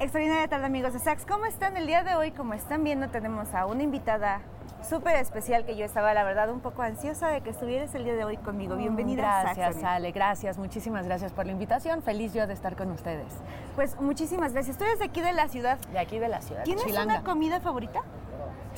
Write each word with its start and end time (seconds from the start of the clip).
Extraordinaria 0.00 0.48
tarde 0.48 0.66
amigos 0.66 0.92
de 0.92 1.00
Sax, 1.00 1.26
¿cómo 1.26 1.44
están 1.44 1.76
el 1.76 1.86
día 1.86 2.04
de 2.04 2.14
hoy? 2.14 2.30
Como 2.30 2.54
están 2.54 2.84
viendo 2.84 3.08
tenemos 3.08 3.52
a 3.54 3.66
una 3.66 3.82
invitada 3.82 4.40
súper 4.88 5.16
especial 5.16 5.64
que 5.64 5.76
yo 5.76 5.84
estaba 5.84 6.14
la 6.14 6.24
verdad 6.24 6.50
un 6.50 6.60
poco 6.60 6.82
ansiosa 6.82 7.28
de 7.28 7.40
que 7.40 7.50
estuvieras 7.50 7.94
el 7.94 8.04
día 8.04 8.14
de 8.14 8.24
hoy 8.24 8.36
conmigo. 8.36 8.76
Bienvenida 8.76 9.42
gracias. 9.42 9.82
Ale, 9.82 10.12
gracias, 10.12 10.56
muchísimas 10.56 11.04
gracias 11.04 11.32
por 11.32 11.46
la 11.46 11.52
invitación. 11.52 12.02
Feliz 12.02 12.32
yo 12.32 12.46
de 12.46 12.54
estar 12.54 12.76
con 12.76 12.90
ustedes. 12.90 13.32
Pues 13.74 14.00
muchísimas 14.00 14.52
gracias. 14.52 14.78
Tú 14.78 14.84
eres 14.84 14.98
de 14.98 15.06
aquí 15.06 15.20
de 15.20 15.32
la 15.32 15.48
ciudad. 15.48 15.78
De 15.92 15.98
aquí 15.98 16.18
de 16.18 16.28
la 16.28 16.40
ciudad. 16.40 16.62
¿Tienes 16.64 16.84
Chilanga. 16.84 17.16
una 17.16 17.24
comida 17.24 17.60
favorita? 17.60 18.02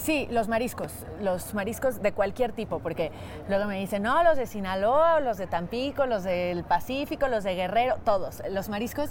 Sí, 0.03 0.27
los 0.31 0.49
mariscos, 0.49 0.93
los 1.21 1.53
mariscos 1.53 2.01
de 2.01 2.13
cualquier 2.13 2.53
tipo, 2.53 2.79
porque 2.79 3.13
luego 3.51 3.67
me 3.67 3.79
dicen, 3.79 4.03
no, 4.03 4.23
los 4.25 4.39
de 4.39 4.47
Sinaloa, 4.47 5.21
los 5.21 5.37
de 5.37 5.47
Tampico, 5.47 6.07
los 6.07 6.25
del 6.25 6.65
Pacífico, 6.65 7.29
los 7.29 7.45
de 7.45 7.55
Guerrero, 7.55 7.97
todos. 8.03 8.43
Los 8.49 8.71
mariscos, 8.71 9.11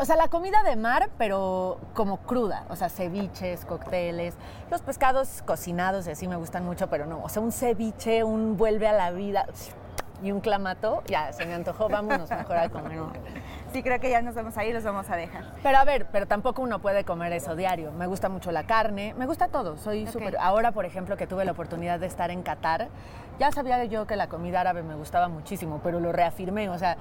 o 0.00 0.04
sea, 0.04 0.14
la 0.14 0.28
comida 0.28 0.62
de 0.62 0.76
mar, 0.76 1.10
pero 1.18 1.80
como 1.92 2.18
cruda, 2.18 2.66
o 2.68 2.76
sea, 2.76 2.88
ceviches, 2.88 3.64
cócteles, 3.64 4.34
los 4.70 4.80
pescados 4.82 5.42
cocinados, 5.44 6.06
y 6.06 6.12
así 6.12 6.28
me 6.28 6.36
gustan 6.36 6.64
mucho, 6.64 6.88
pero 6.88 7.04
no, 7.04 7.20
o 7.24 7.28
sea, 7.28 7.42
un 7.42 7.50
ceviche, 7.50 8.22
un 8.22 8.56
vuelve 8.56 8.86
a 8.86 8.92
la 8.92 9.10
vida 9.10 9.46
y 10.22 10.30
un 10.32 10.40
clamato, 10.40 11.02
ya, 11.06 11.32
se 11.32 11.44
me 11.46 11.54
antojó, 11.54 11.88
vámonos 11.88 12.30
mejor 12.30 12.56
a 12.56 12.68
comer. 12.68 12.98
Sí, 13.72 13.82
creo 13.82 13.98
que 13.98 14.10
ya 14.10 14.22
nos 14.22 14.34
vamos 14.34 14.56
a 14.56 14.64
ir, 14.64 14.74
los 14.74 14.84
vamos 14.84 15.08
a 15.10 15.16
dejar. 15.16 15.44
Pero 15.62 15.78
a 15.78 15.84
ver, 15.84 16.06
pero 16.12 16.26
tampoco 16.26 16.62
uno 16.62 16.78
puede 16.80 17.04
comer 17.04 17.32
eso 17.32 17.56
diario. 17.56 17.90
Me 17.92 18.06
gusta 18.06 18.28
mucho 18.28 18.52
la 18.52 18.64
carne, 18.64 19.14
me 19.18 19.26
gusta 19.26 19.48
todo. 19.48 19.76
Soy 19.78 20.04
Ok. 20.04 20.10
súper. 20.10 20.36
Ahora, 20.38 20.72
por 20.72 20.84
ejemplo, 20.84 21.16
que 21.16 21.26
tuve 21.26 21.44
la 21.44 21.52
oportunidad 21.52 21.98
de 21.98 22.06
estar 22.06 22.30
en 22.30 22.42
Qatar, 22.42 22.88
ya 23.38 23.50
sabía 23.50 23.82
yo 23.86 24.06
que 24.06 24.14
la 24.16 24.28
comida 24.28 24.60
árabe 24.60 24.82
me 24.82 24.94
gustaba 24.94 25.28
muchísimo, 25.28 25.80
pero 25.82 25.98
lo 26.00 26.12
reafirmé. 26.12 26.68
O 26.68 26.78
sea, 26.78 26.96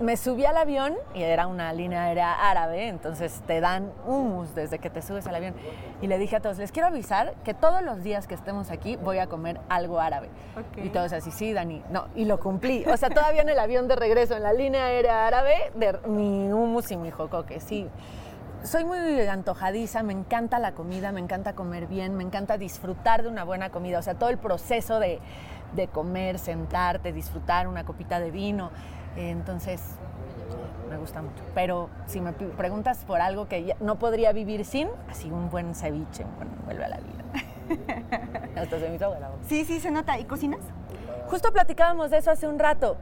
me 0.00 0.16
subí 0.16 0.44
al 0.44 0.56
avión 0.56 0.94
y 1.14 1.22
era 1.22 1.46
una 1.46 1.72
línea 1.72 2.04
aérea 2.04 2.50
árabe, 2.50 2.88
entonces 2.88 3.42
te 3.46 3.60
dan 3.60 3.92
hummus 4.06 4.54
desde 4.54 4.78
que 4.78 4.90
te 4.90 5.00
subes 5.00 5.26
al 5.26 5.34
avión. 5.34 5.54
Y 6.02 6.06
le 6.06 6.18
dije 6.18 6.36
a 6.36 6.40
todos, 6.40 6.58
les 6.58 6.70
quiero 6.70 6.88
avisar 6.88 7.34
que 7.44 7.54
todos 7.54 7.82
los 7.82 8.02
días 8.02 8.26
que 8.26 8.34
estemos 8.34 8.70
aquí 8.70 8.96
voy 8.96 9.18
a 9.18 9.26
comer 9.26 9.60
algo 9.68 10.00
árabe. 10.00 10.28
Y 10.76 10.90
todos 10.90 11.12
así, 11.12 11.30
sí, 11.30 11.52
Dani. 11.52 11.82
No, 11.90 12.08
y 12.14 12.26
lo 12.26 12.38
cumplí. 12.38 12.84
O 12.86 12.96
sea, 12.96 13.08
todavía 13.08 13.42
en 13.42 13.48
el 13.48 13.58
avión 13.58 13.88
de 13.88 13.96
regreso, 13.96 14.36
en 14.36 14.42
la 14.42 14.52
línea 14.52 14.86
aérea 14.86 15.26
árabe, 15.26 15.54
de 15.74 15.98
mi 16.06 16.52
hummus 16.52 16.90
y 16.90 16.96
mi 16.96 17.10
jocoque, 17.10 17.60
sí. 17.60 17.88
Soy 18.62 18.84
muy 18.84 18.98
antojadiza, 19.28 20.02
me 20.02 20.12
encanta 20.12 20.58
la 20.58 20.72
comida, 20.72 21.12
me 21.12 21.20
encanta 21.20 21.54
comer 21.54 21.86
bien, 21.86 22.16
me 22.16 22.24
encanta 22.24 22.58
disfrutar 22.58 23.22
de 23.22 23.28
una 23.28 23.44
buena 23.44 23.70
comida. 23.70 23.98
O 23.98 24.02
sea, 24.02 24.14
todo 24.14 24.28
el 24.28 24.38
proceso 24.38 24.98
de, 24.98 25.20
de 25.74 25.88
comer, 25.88 26.38
sentarte, 26.38 27.12
disfrutar 27.12 27.68
una 27.68 27.84
copita 27.84 28.20
de 28.20 28.30
vino. 28.30 28.70
Entonces, 29.16 29.82
me 30.90 30.96
gusta 30.96 31.22
mucho. 31.22 31.42
Pero 31.54 31.90
si 32.06 32.20
me 32.20 32.32
preguntas 32.32 33.04
por 33.04 33.20
algo 33.20 33.48
que 33.48 33.76
no 33.80 33.98
podría 33.98 34.32
vivir 34.32 34.64
sin, 34.64 34.88
así 35.10 35.30
un 35.30 35.50
buen 35.50 35.74
ceviche, 35.74 36.24
un 36.24 36.36
buen 36.36 36.48
vuelve 36.64 36.84
a 36.84 36.88
la 36.88 36.98
vida. 36.98 37.24
Hasta 38.60 38.78
se 38.78 38.88
me 38.88 38.94
hizo 38.96 39.10
la 39.18 39.28
boca. 39.28 39.42
Sí, 39.48 39.64
sí, 39.64 39.80
se 39.80 39.90
nota. 39.90 40.18
¿Y 40.18 40.24
cocinas? 40.24 40.60
Justo 41.28 41.52
platicábamos 41.52 42.10
de 42.10 42.18
eso 42.18 42.30
hace 42.30 42.46
un 42.46 42.58
rato. 42.58 42.96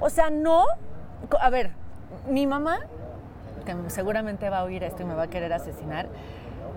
O 0.00 0.10
sea, 0.10 0.30
no. 0.30 0.64
A 1.40 1.50
ver, 1.50 1.72
mi 2.28 2.46
mamá, 2.46 2.80
que 3.64 3.74
seguramente 3.90 4.48
va 4.50 4.60
a 4.60 4.64
oír 4.64 4.82
esto 4.84 5.02
y 5.02 5.06
me 5.06 5.14
va 5.14 5.24
a 5.24 5.28
querer 5.28 5.52
asesinar, 5.52 6.08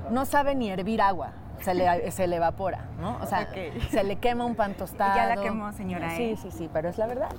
no 0.10 0.26
sabe 0.26 0.56
ni 0.56 0.70
hervir 0.70 1.02
agua. 1.02 1.32
Se 1.62 1.74
le, 1.74 2.12
se 2.12 2.28
le 2.28 2.36
evapora, 2.36 2.86
¿no? 3.00 3.18
O 3.22 3.26
sea, 3.26 3.48
se 3.90 4.04
le 4.04 4.18
quema 4.18 4.46
un 4.46 4.56
pan 4.56 4.74
tostado. 4.78 5.16
Ya 5.16 5.28
la 5.36 5.42
quemó, 5.42 5.72
señora, 5.72 6.16
Sí, 6.16 6.32
¿eh? 6.32 6.38
sí, 6.40 6.52
sí, 6.52 6.70
pero 6.72 6.90
es 6.90 6.98
la 6.98 7.08
verdad. 7.08 7.30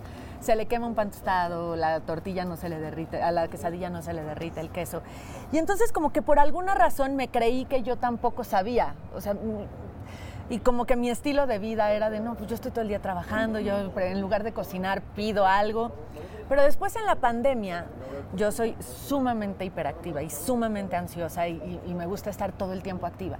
Se 0.40 0.56
le 0.56 0.66
quema 0.66 0.86
un 0.86 0.94
pan 0.94 1.10
tostado, 1.10 1.76
la 1.76 2.00
tortilla 2.00 2.44
no 2.44 2.56
se 2.56 2.68
le 2.68 2.78
derrite, 2.78 3.22
a 3.22 3.30
la 3.32 3.48
quesadilla 3.48 3.90
no 3.90 4.02
se 4.02 4.12
le 4.12 4.22
derrite 4.22 4.60
el 4.60 4.70
queso. 4.70 5.02
Y 5.52 5.58
entonces 5.58 5.92
como 5.92 6.12
que 6.12 6.22
por 6.22 6.38
alguna 6.38 6.74
razón 6.74 7.16
me 7.16 7.28
creí 7.28 7.64
que 7.64 7.82
yo 7.82 7.96
tampoco 7.96 8.44
sabía. 8.44 8.94
O 9.14 9.20
sea, 9.20 9.34
mm, 9.34 9.66
y 10.48 10.58
como 10.60 10.86
que 10.86 10.94
mi 10.96 11.10
estilo 11.10 11.46
de 11.46 11.58
vida 11.58 11.92
era 11.92 12.10
de, 12.10 12.20
no, 12.20 12.34
pues 12.34 12.48
yo 12.48 12.54
estoy 12.54 12.70
todo 12.70 12.82
el 12.82 12.88
día 12.88 13.00
trabajando, 13.00 13.58
yo 13.58 13.90
en 13.96 14.20
lugar 14.20 14.44
de 14.44 14.52
cocinar 14.52 15.02
pido 15.14 15.46
algo. 15.46 15.92
Pero 16.48 16.62
después 16.62 16.94
en 16.96 17.06
la 17.06 17.16
pandemia 17.16 17.86
yo 18.34 18.52
soy 18.52 18.76
sumamente 18.80 19.64
hiperactiva 19.64 20.22
y 20.22 20.30
sumamente 20.30 20.94
ansiosa 20.96 21.48
y, 21.48 21.54
y- 21.84 21.90
y 21.90 21.94
me 21.94 22.06
gusta 22.06 22.30
estar 22.30 22.52
todo 22.52 22.72
el 22.72 22.82
tiempo 22.82 23.06
activa. 23.06 23.38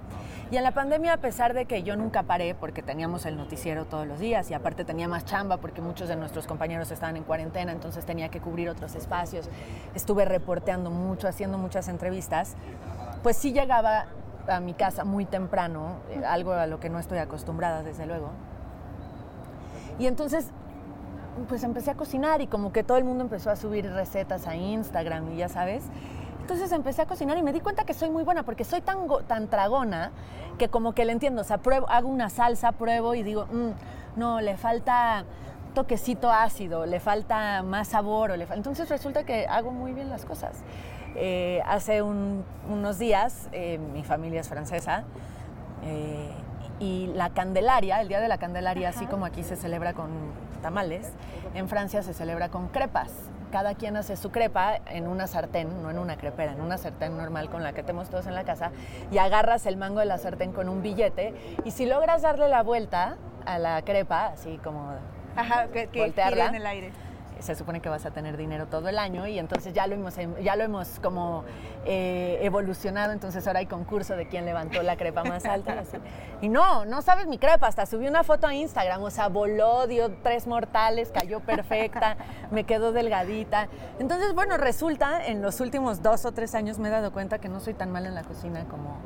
Y 0.51 0.57
en 0.57 0.63
la 0.63 0.71
pandemia, 0.71 1.13
a 1.13 1.17
pesar 1.17 1.53
de 1.53 1.65
que 1.65 1.83
yo 1.83 1.95
nunca 1.95 2.23
paré 2.23 2.53
porque 2.55 2.81
teníamos 2.83 3.25
el 3.25 3.37
noticiero 3.37 3.85
todos 3.85 4.05
los 4.07 4.19
días 4.19 4.51
y 4.51 4.53
aparte 4.53 4.83
tenía 4.85 5.07
más 5.07 5.23
chamba 5.25 5.57
porque 5.57 5.81
muchos 5.81 6.09
de 6.09 6.15
nuestros 6.17 6.47
compañeros 6.47 6.91
estaban 6.91 7.15
en 7.17 7.23
cuarentena, 7.23 7.71
entonces 7.71 8.05
tenía 8.05 8.29
que 8.29 8.41
cubrir 8.41 8.69
otros 8.69 8.95
espacios, 8.95 9.49
estuve 9.95 10.25
reporteando 10.25 10.89
mucho, 10.89 11.27
haciendo 11.27 11.57
muchas 11.57 11.87
entrevistas, 11.87 12.55
pues 13.23 13.37
sí 13.37 13.53
llegaba 13.53 14.05
a 14.49 14.59
mi 14.59 14.73
casa 14.73 15.03
muy 15.03 15.25
temprano, 15.25 15.95
eh, 16.09 16.23
algo 16.25 16.53
a 16.53 16.67
lo 16.67 16.79
que 16.79 16.89
no 16.89 16.99
estoy 16.99 17.17
acostumbrada, 17.19 17.83
desde 17.83 18.05
luego. 18.05 18.29
Y 19.99 20.05
entonces, 20.07 20.51
pues 21.47 21.63
empecé 21.63 21.91
a 21.91 21.95
cocinar 21.95 22.41
y 22.41 22.47
como 22.47 22.71
que 22.71 22.83
todo 22.83 22.97
el 22.97 23.03
mundo 23.03 23.23
empezó 23.23 23.49
a 23.51 23.55
subir 23.55 23.89
recetas 23.91 24.47
a 24.47 24.55
Instagram 24.55 25.31
y 25.33 25.37
ya 25.37 25.49
sabes. 25.49 25.83
Entonces 26.41 26.71
empecé 26.71 27.01
a 27.01 27.05
cocinar 27.05 27.37
y 27.37 27.43
me 27.43 27.51
di 27.51 27.59
cuenta 27.59 27.83
que 27.83 27.93
soy 27.93 28.09
muy 28.09 28.23
buena 28.23 28.43
porque 28.43 28.63
soy 28.63 28.81
tan, 28.81 28.99
tan 29.27 29.47
tragona 29.47 30.11
que 30.57 30.69
como 30.69 30.93
que 30.93 31.03
le 31.05 31.11
entiendo. 31.11 31.41
O 31.41 31.43
sea, 31.43 31.57
pruebo, 31.57 31.89
hago 31.89 32.07
una 32.07 32.29
salsa, 32.29 32.71
pruebo 32.71 33.15
y 33.15 33.23
digo, 33.23 33.47
"Mm, 33.51 34.19
no, 34.19 34.39
le 34.41 34.55
falta 34.57 35.25
toquecito 35.73 36.31
ácido, 36.31 36.85
le 36.85 36.99
falta 36.99 37.61
más 37.63 37.89
sabor. 37.89 38.31
O 38.31 38.37
le 38.37 38.47
fal-". 38.47 38.57
Entonces 38.57 38.87
resulta 38.89 39.25
que 39.25 39.45
hago 39.47 39.71
muy 39.71 39.91
bien 39.93 40.09
las 40.09 40.23
cosas. 40.25 40.53
Eh, 41.15 41.61
hace 41.67 42.01
un- 42.01 42.45
unos 42.69 42.97
días, 42.97 43.49
eh, 43.51 43.77
mi 43.93 44.03
familia 44.03 44.39
es 44.41 44.47
francesa, 44.47 45.03
eh, 45.83 46.31
y 46.79 47.07
la 47.07 47.29
Candelaria, 47.31 47.99
el 48.01 48.07
Día 48.07 48.19
de 48.21 48.27
la 48.27 48.37
Candelaria, 48.37 48.89
así 48.89 49.05
como 49.07 49.25
aquí 49.25 49.43
se 49.43 49.55
celebra 49.55 49.93
con 49.93 50.09
tamales, 50.57 51.11
en 51.53 51.67
Francia 51.69 52.03
se 52.03 52.13
celebra 52.13 52.49
con 52.49 52.67
crepas. 52.67 53.11
Cada 53.51 53.75
quien 53.75 53.95
hace 53.95 54.17
su 54.17 54.29
crepa 54.29 54.81
en 54.87 55.07
una 55.07 55.25
sartén, 55.25 55.81
no 55.81 55.89
en 55.89 55.99
una 55.99 56.17
crepera, 56.17 56.51
en 56.51 56.59
una 56.61 56.77
sartén 56.77 57.15
normal 57.15 57.49
con 57.49 57.63
la 57.63 57.71
que 57.71 57.81
tenemos 57.81 58.09
todos 58.09 58.27
en 58.27 58.35
la 58.35 58.43
casa, 58.43 58.71
y 59.09 59.19
agarras 59.19 59.65
el 59.65 59.77
mango 59.77 59.99
de 59.99 60.05
la 60.05 60.17
sartén 60.17 60.51
con 60.51 60.67
un 60.67 60.81
billete, 60.81 61.33
y 61.63 61.71
si 61.71 61.85
logras 61.85 62.21
darle 62.21 62.49
la 62.49 62.61
vuelta 62.61 63.17
a 63.45 63.57
la 63.57 63.81
crepa, 63.83 64.27
así 64.27 64.57
como 64.61 64.91
Ajá, 65.37 65.67
que, 65.67 65.87
que 65.87 66.01
Voltearla. 66.01 66.47
en 66.47 66.55
el 66.55 66.65
aire. 66.65 66.91
Se 67.41 67.55
supone 67.55 67.81
que 67.81 67.89
vas 67.89 68.05
a 68.05 68.11
tener 68.11 68.37
dinero 68.37 68.67
todo 68.67 68.89
el 68.89 68.99
año 68.99 69.27
y 69.27 69.39
entonces 69.39 69.73
ya 69.73 69.87
lo 69.87 69.95
hemos, 69.95 70.15
ya 70.41 70.55
lo 70.55 70.63
hemos 70.63 70.99
como 70.99 71.43
eh, 71.85 72.39
evolucionado, 72.41 73.13
entonces 73.13 73.45
ahora 73.47 73.59
hay 73.59 73.65
concurso 73.65 74.15
de 74.15 74.27
quién 74.27 74.45
levantó 74.45 74.81
la 74.83 74.97
crepa 74.97 75.23
más 75.23 75.45
alta. 75.45 75.75
y. 76.41 76.47
Y 76.47 76.49
no, 76.49 76.85
no 76.85 77.01
sabes 77.01 77.27
mi 77.27 77.37
crepa, 77.37 77.67
hasta 77.67 77.85
subí 77.85 78.07
una 78.07 78.23
foto 78.23 78.47
a 78.47 78.53
Instagram, 78.53 79.01
o 79.03 79.09
sea, 79.09 79.27
voló, 79.27 79.87
dio 79.87 80.11
tres 80.21 80.47
mortales, 80.47 81.11
cayó 81.11 81.39
perfecta, 81.39 82.17
me 82.51 82.63
quedó 82.63 82.91
delgadita. 82.91 83.67
Entonces, 83.99 84.33
bueno, 84.33 84.57
resulta, 84.57 85.25
en 85.25 85.41
los 85.41 85.59
últimos 85.59 86.01
dos 86.01 86.25
o 86.25 86.31
tres 86.31 86.55
años 86.55 86.79
me 86.79 86.89
he 86.89 86.91
dado 86.91 87.11
cuenta 87.11 87.39
que 87.39 87.49
no 87.49 87.59
soy 87.59 87.73
tan 87.73 87.91
mala 87.91 88.07
en 88.07 88.15
la 88.15 88.23
cocina 88.23 88.65
como 88.65 88.97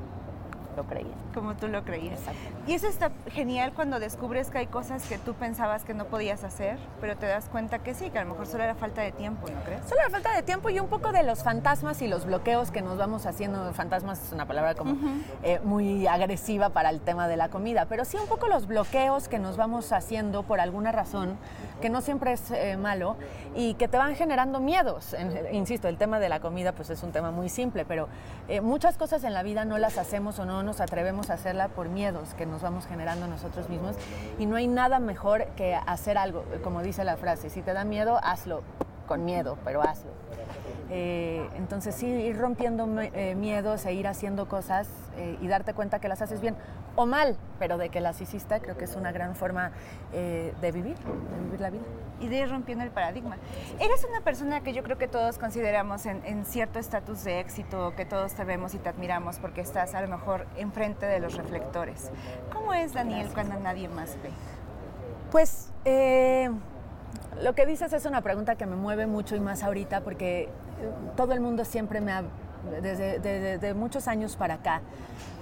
lo 0.81 0.87
creía. 0.87 1.13
Como 1.33 1.55
tú 1.55 1.67
lo 1.67 1.83
creías. 1.83 2.19
Y 2.67 2.73
eso 2.73 2.87
está 2.87 3.11
genial 3.31 3.71
cuando 3.73 3.99
descubres 3.99 4.49
que 4.49 4.59
hay 4.59 4.67
cosas 4.67 5.07
que 5.07 5.17
tú 5.17 5.33
pensabas 5.33 5.83
que 5.83 5.93
no 5.93 6.05
podías 6.05 6.43
hacer, 6.43 6.77
pero 6.99 7.15
te 7.17 7.25
das 7.25 7.45
cuenta 7.45 7.79
que 7.79 7.93
sí, 7.93 8.09
que 8.09 8.19
a 8.19 8.23
lo 8.23 8.31
mejor 8.31 8.47
solo 8.47 8.63
era 8.63 8.75
falta 8.75 9.01
de 9.01 9.11
tiempo, 9.11 9.47
¿no 9.47 9.61
crees? 9.63 9.81
Solo 9.87 10.01
la 10.03 10.09
falta 10.09 10.33
de 10.35 10.43
tiempo 10.43 10.69
y 10.69 10.79
un 10.79 10.87
poco 10.87 11.11
de 11.11 11.23
los 11.23 11.43
fantasmas 11.43 12.01
y 12.01 12.07
los 12.07 12.25
bloqueos 12.25 12.71
que 12.71 12.81
nos 12.81 12.97
vamos 12.97 13.25
haciendo. 13.25 13.71
Fantasmas 13.73 14.21
es 14.27 14.33
una 14.33 14.45
palabra 14.45 14.75
como 14.75 14.95
eh, 15.43 15.59
muy 15.63 16.07
agresiva 16.07 16.69
para 16.69 16.89
el 16.89 16.99
tema 17.01 17.27
de 17.27 17.37
la 17.37 17.49
comida, 17.49 17.85
pero 17.87 18.05
sí 18.05 18.17
un 18.17 18.27
poco 18.27 18.47
los 18.47 18.67
bloqueos 18.67 19.27
que 19.27 19.39
nos 19.39 19.57
vamos 19.57 19.91
haciendo 19.91 20.43
por 20.43 20.59
alguna 20.59 20.91
razón, 20.91 21.37
que 21.81 21.89
no 21.89 22.01
siempre 22.01 22.33
es 22.33 22.51
eh, 22.51 22.77
malo 22.77 23.17
y 23.55 23.73
que 23.75 23.87
te 23.87 23.97
van 23.97 24.15
generando 24.15 24.59
miedos. 24.59 25.13
En- 25.13 25.53
insisto, 25.53 25.87
el 25.87 25.97
tema 25.97 26.19
de 26.19 26.29
la 26.29 26.39
comida 26.39 26.71
pues 26.73 26.89
es 26.89 27.01
un 27.03 27.11
tema 27.11 27.31
muy 27.31 27.49
simple, 27.49 27.85
pero 27.85 28.07
eh, 28.47 28.61
muchas 28.61 28.97
cosas 28.97 29.23
en 29.23 29.33
la 29.33 29.43
vida 29.43 29.65
no 29.65 29.77
las 29.77 29.97
hacemos 29.97 30.37
o 30.39 30.45
no 30.45 30.63
nos 30.63 30.70
atrevemos 30.79 31.29
a 31.29 31.33
hacerla 31.33 31.67
por 31.67 31.89
miedos 31.89 32.33
que 32.35 32.45
nos 32.45 32.61
vamos 32.61 32.85
generando 32.85 33.27
nosotros 33.27 33.69
mismos 33.69 33.95
y 34.39 34.45
no 34.45 34.55
hay 34.55 34.67
nada 34.67 34.99
mejor 34.99 35.47
que 35.57 35.75
hacer 35.75 36.17
algo, 36.17 36.45
como 36.63 36.81
dice 36.81 37.03
la 37.03 37.17
frase, 37.17 37.49
si 37.49 37.61
te 37.61 37.73
da 37.73 37.83
miedo, 37.83 38.19
hazlo 38.23 38.61
con 39.07 39.25
miedo, 39.25 39.57
pero 39.65 39.81
hazlo. 39.81 40.11
Eh, 40.93 41.47
entonces 41.55 41.95
sí, 41.95 42.05
ir 42.05 42.37
rompiendo 42.37 42.85
eh, 42.99 43.33
miedos 43.35 43.85
e 43.85 43.93
ir 43.93 44.07
haciendo 44.07 44.49
cosas 44.49 44.89
eh, 45.15 45.37
y 45.41 45.47
darte 45.47 45.73
cuenta 45.73 45.99
que 45.99 46.09
las 46.09 46.21
haces 46.21 46.41
bien 46.41 46.55
o 46.97 47.05
mal, 47.05 47.37
pero 47.59 47.77
de 47.77 47.87
que 47.87 48.01
las 48.01 48.19
hiciste, 48.19 48.59
creo 48.59 48.77
que 48.77 48.83
es 48.83 48.95
una 48.97 49.13
gran 49.13 49.35
forma 49.35 49.71
eh, 50.11 50.53
de 50.59 50.71
vivir, 50.71 50.97
de 50.97 51.43
vivir 51.45 51.61
la 51.61 51.69
vida. 51.69 51.83
y 52.19 52.27
de 52.27 52.37
ir 52.39 52.49
rompiendo 52.49 52.83
el 52.83 52.91
paradigma. 52.91 53.37
Eres 53.79 54.05
una 54.07 54.21
persona 54.21 54.61
que 54.61 54.73
yo 54.73 54.83
creo 54.83 54.97
que 54.97 55.07
todos 55.07 55.37
consideramos 55.37 56.05
en, 56.05 56.21
en 56.25 56.45
cierto 56.45 56.77
estatus 56.77 57.23
de 57.23 57.39
éxito, 57.39 57.93
que 57.95 58.05
todos 58.05 58.33
te 58.33 58.43
vemos 58.43 58.75
y 58.75 58.77
te 58.77 58.89
admiramos 58.89 59.39
porque 59.39 59.61
estás 59.61 59.95
a 59.95 60.01
lo 60.01 60.07
mejor 60.07 60.45
enfrente 60.57 61.05
de 61.05 61.19
los 61.19 61.35
reflectores. 61.35 62.11
¿Cómo 62.51 62.73
es 62.73 62.93
Daniel 62.93 63.29
cuando 63.33 63.57
nadie 63.59 63.87
más 63.87 64.17
ve? 64.21 64.29
Pues 65.31 65.71
eh, 65.85 66.51
lo 67.41 67.55
que 67.55 67.65
dices 67.65 67.93
es 67.93 68.05
una 68.05 68.21
pregunta 68.21 68.55
que 68.55 68.65
me 68.65 68.75
mueve 68.75 69.07
mucho 69.07 69.35
y 69.35 69.39
más 69.39 69.63
ahorita 69.63 70.01
porque 70.01 70.49
todo 71.15 71.33
el 71.33 71.41
mundo 71.41 71.65
siempre 71.65 72.01
me 72.01 72.11
ha 72.11 72.23
desde, 72.81 73.73
muchos 73.73 74.07
años 74.07 74.35
para 74.35 74.55
acá, 74.55 74.81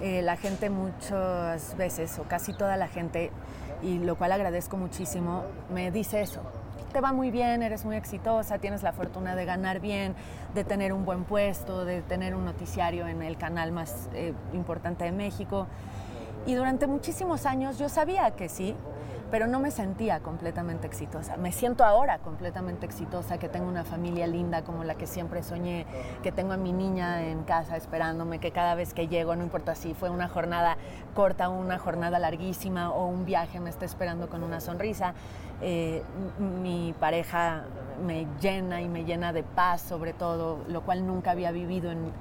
eh, 0.00 0.22
la 0.22 0.36
gente 0.36 0.70
muchas 0.70 1.76
veces, 1.76 2.18
o 2.18 2.24
casi 2.24 2.52
toda 2.52 2.76
la 2.76 2.88
gente, 2.88 3.30
y 3.82 3.98
lo 3.98 4.16
cual 4.16 4.32
agradezco 4.32 4.76
muchísimo, 4.76 5.44
me 5.72 5.90
dice 5.90 6.22
eso. 6.22 6.40
Te 6.92 7.00
va 7.00 7.12
muy 7.12 7.30
bien, 7.30 7.62
eres 7.62 7.84
muy 7.84 7.94
exitosa, 7.94 8.58
tienes 8.58 8.82
la 8.82 8.92
fortuna 8.92 9.36
de 9.36 9.44
ganar 9.44 9.78
bien, 9.78 10.14
de 10.54 10.64
tener 10.64 10.92
un 10.92 11.04
buen 11.04 11.22
puesto, 11.22 11.84
de 11.84 12.02
tener 12.02 12.34
un 12.34 12.44
noticiario 12.44 13.06
en 13.06 13.22
el 13.22 13.36
canal 13.36 13.70
más 13.70 14.08
eh, 14.12 14.34
importante 14.52 15.04
de 15.04 15.12
México. 15.12 15.68
Y 16.46 16.54
durante 16.54 16.88
muchísimos 16.88 17.46
años 17.46 17.78
yo 17.78 17.88
sabía 17.88 18.32
que 18.32 18.48
sí, 18.48 18.74
pero 19.30 19.46
no 19.46 19.60
me 19.60 19.70
sentía 19.70 20.20
completamente 20.20 20.86
exitosa. 20.86 21.36
Me 21.36 21.52
siento 21.52 21.84
ahora 21.84 22.18
completamente 22.18 22.86
exitosa, 22.86 23.38
que 23.38 23.48
tengo 23.48 23.68
una 23.68 23.84
familia 23.84 24.26
linda 24.26 24.62
como 24.62 24.84
la 24.84 24.96
que 24.96 25.06
siempre 25.06 25.42
soñé, 25.42 25.86
que 26.22 26.32
tengo 26.32 26.52
a 26.52 26.56
mi 26.56 26.72
niña 26.72 27.22
en 27.22 27.44
casa 27.44 27.76
esperándome, 27.76 28.38
que 28.38 28.50
cada 28.50 28.74
vez 28.74 28.94
que 28.94 29.08
llego, 29.08 29.36
no 29.36 29.44
importa 29.44 29.74
si 29.74 29.94
fue 29.94 30.10
una 30.10 30.28
jornada 30.28 30.76
corta 31.14 31.48
o 31.48 31.58
una 31.58 31.78
jornada 31.78 32.18
larguísima 32.18 32.90
o 32.90 33.06
un 33.06 33.24
viaje, 33.24 33.60
me 33.60 33.70
está 33.70 33.84
esperando 33.84 34.28
con 34.28 34.42
una 34.42 34.60
sonrisa. 34.60 35.14
Eh, 35.62 36.02
mi 36.38 36.94
pareja 36.98 37.64
me 38.04 38.26
llena 38.40 38.80
y 38.80 38.88
me 38.88 39.04
llena 39.04 39.32
de 39.32 39.42
paz 39.42 39.82
sobre 39.82 40.12
todo, 40.12 40.58
lo 40.68 40.82
cual 40.82 41.06
nunca 41.06 41.32
había 41.32 41.52
vivido 41.52 41.90
en, 41.90 42.12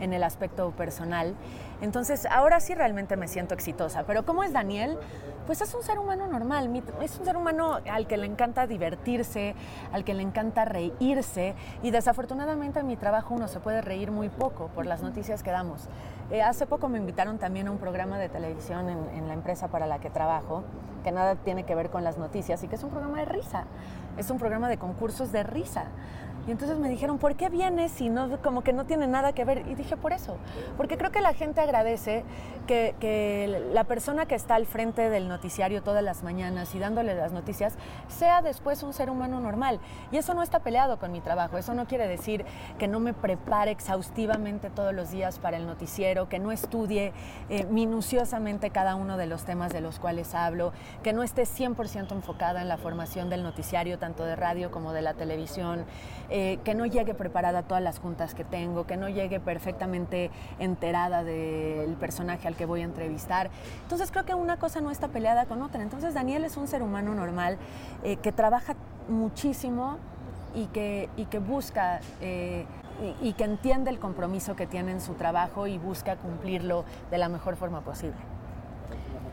en 0.00 0.12
el 0.12 0.22
aspecto 0.22 0.70
personal. 0.72 1.34
Entonces, 1.80 2.26
ahora 2.26 2.60
sí 2.60 2.74
realmente 2.74 3.16
me 3.16 3.28
siento 3.28 3.54
exitosa. 3.54 4.04
Pero 4.04 4.24
¿cómo 4.24 4.44
es 4.44 4.52
Daniel? 4.52 4.98
Pues 5.46 5.60
es 5.60 5.74
un 5.74 5.82
ser 5.82 5.98
humano 5.98 6.26
normal, 6.26 6.70
es 7.02 7.18
un 7.18 7.26
ser 7.26 7.36
humano 7.36 7.78
al 7.90 8.06
que 8.06 8.16
le 8.16 8.26
encanta 8.26 8.66
divertirse, 8.66 9.54
al 9.92 10.02
que 10.02 10.14
le 10.14 10.22
encanta 10.22 10.64
reírse 10.64 11.54
y 11.82 11.90
desafortunadamente 11.90 12.80
en 12.80 12.86
mi 12.86 12.96
trabajo 12.96 13.34
uno 13.34 13.46
se 13.46 13.60
puede 13.60 13.82
reír 13.82 14.10
muy 14.10 14.30
poco 14.30 14.68
por 14.68 14.86
las 14.86 15.02
noticias 15.02 15.42
que 15.42 15.50
damos. 15.50 15.86
Eh, 16.30 16.40
hace 16.40 16.66
poco 16.66 16.88
me 16.88 16.96
invitaron 16.96 17.36
también 17.36 17.68
a 17.68 17.72
un 17.72 17.76
programa 17.76 18.18
de 18.18 18.30
televisión 18.30 18.88
en, 18.88 18.98
en 19.10 19.28
la 19.28 19.34
empresa 19.34 19.68
para 19.68 19.86
la 19.86 19.98
que 19.98 20.08
trabajo, 20.08 20.64
que 21.02 21.12
nada 21.12 21.34
tiene 21.34 21.64
que 21.64 21.74
ver 21.74 21.90
con 21.90 22.04
las 22.04 22.16
noticias 22.16 22.64
y 22.64 22.68
que 22.68 22.76
es 22.76 22.82
un 22.82 22.88
programa 22.88 23.18
de 23.18 23.26
risa, 23.26 23.64
es 24.16 24.30
un 24.30 24.38
programa 24.38 24.70
de 24.70 24.78
concursos 24.78 25.30
de 25.30 25.42
risa. 25.42 25.84
Y 26.46 26.50
entonces 26.50 26.78
me 26.78 26.88
dijeron, 26.88 27.18
¿por 27.18 27.36
qué 27.36 27.48
vienes 27.48 27.92
si 27.92 28.10
no, 28.10 28.40
como 28.42 28.62
que 28.62 28.72
no 28.72 28.84
tiene 28.84 29.06
nada 29.06 29.32
que 29.32 29.44
ver? 29.44 29.66
Y 29.66 29.74
dije, 29.74 29.96
por 29.96 30.12
eso, 30.12 30.36
porque 30.76 30.98
creo 30.98 31.10
que 31.10 31.20
la 31.20 31.32
gente 31.32 31.60
agradece 31.60 32.24
que, 32.66 32.94
que, 33.00 33.62
la 33.72 33.84
persona 33.84 34.26
que 34.26 34.34
está 34.34 34.54
al 34.54 34.66
frente 34.66 35.08
del 35.08 35.28
noticiario 35.28 35.82
todas 35.82 36.02
las 36.02 36.22
mañanas 36.22 36.74
y 36.74 36.78
dándole 36.78 37.14
las 37.14 37.32
noticias 37.32 37.74
sea 38.08 38.42
después 38.42 38.82
un 38.82 38.92
ser 38.92 39.10
humano 39.10 39.40
normal. 39.40 39.80
Y 40.12 40.18
eso 40.18 40.34
no 40.34 40.42
está 40.42 40.60
peleado 40.60 40.98
con 40.98 41.12
mi 41.12 41.20
trabajo, 41.20 41.56
eso 41.56 41.74
no 41.74 41.86
quiere 41.86 42.06
decir 42.06 42.44
que 42.78 42.88
no 42.88 43.00
me 43.00 43.14
prepare 43.14 43.70
exhaustivamente 43.70 44.70
todos 44.70 44.94
los 44.94 45.10
días 45.10 45.38
para 45.38 45.56
el 45.56 45.66
noticiero, 45.66 46.28
que 46.28 46.38
no 46.38 46.52
estudie 46.52 47.12
eh, 47.48 47.64
minuciosamente 47.70 48.70
cada 48.70 48.94
uno 48.96 49.16
de 49.16 49.26
los 49.26 49.44
temas 49.44 49.72
de 49.72 49.80
los 49.80 49.98
cuales 49.98 50.34
hablo, 50.34 50.72
que 51.02 51.12
no 51.12 51.22
esté 51.22 51.42
100% 51.42 52.12
enfocada 52.12 52.60
en 52.60 52.68
la 52.68 52.76
formación 52.76 53.30
del 53.30 53.42
noticiario, 53.42 53.98
tanto 53.98 54.24
de 54.24 54.36
radio 54.36 54.70
como 54.70 54.92
de 54.92 55.02
la 55.02 55.14
televisión. 55.14 55.84
Eh, 56.36 56.58
que 56.64 56.74
no 56.74 56.84
llegue 56.84 57.14
preparada 57.14 57.60
a 57.60 57.62
todas 57.62 57.80
las 57.80 58.00
juntas 58.00 58.34
que 58.34 58.42
tengo, 58.42 58.88
que 58.88 58.96
no 58.96 59.08
llegue 59.08 59.38
perfectamente 59.38 60.32
enterada 60.58 61.22
del 61.22 61.94
personaje 61.94 62.48
al 62.48 62.56
que 62.56 62.66
voy 62.66 62.80
a 62.80 62.84
entrevistar. 62.84 63.50
Entonces 63.84 64.10
creo 64.10 64.24
que 64.24 64.34
una 64.34 64.56
cosa 64.56 64.80
no 64.80 64.90
está 64.90 65.06
peleada 65.06 65.46
con 65.46 65.62
otra. 65.62 65.80
Entonces 65.80 66.12
Daniel 66.12 66.42
es 66.42 66.56
un 66.56 66.66
ser 66.66 66.82
humano 66.82 67.14
normal 67.14 67.56
eh, 68.02 68.16
que 68.16 68.32
trabaja 68.32 68.74
muchísimo 69.08 69.98
y 70.56 70.66
que, 70.66 71.08
y 71.16 71.26
que 71.26 71.38
busca 71.38 72.00
eh, 72.20 72.66
y, 73.22 73.28
y, 73.28 73.32
que 73.34 73.44
entiende 73.44 73.90
el 73.90 74.00
compromiso 74.00 74.56
que 74.56 74.66
tiene 74.66 74.90
en 74.90 75.00
su 75.00 75.14
trabajo 75.14 75.68
y 75.68 75.78
busca 75.78 76.16
cumplirlo 76.16 76.84
de 77.12 77.18
la 77.18 77.28
mejor 77.28 77.54
forma 77.54 77.82
posible 77.82 78.33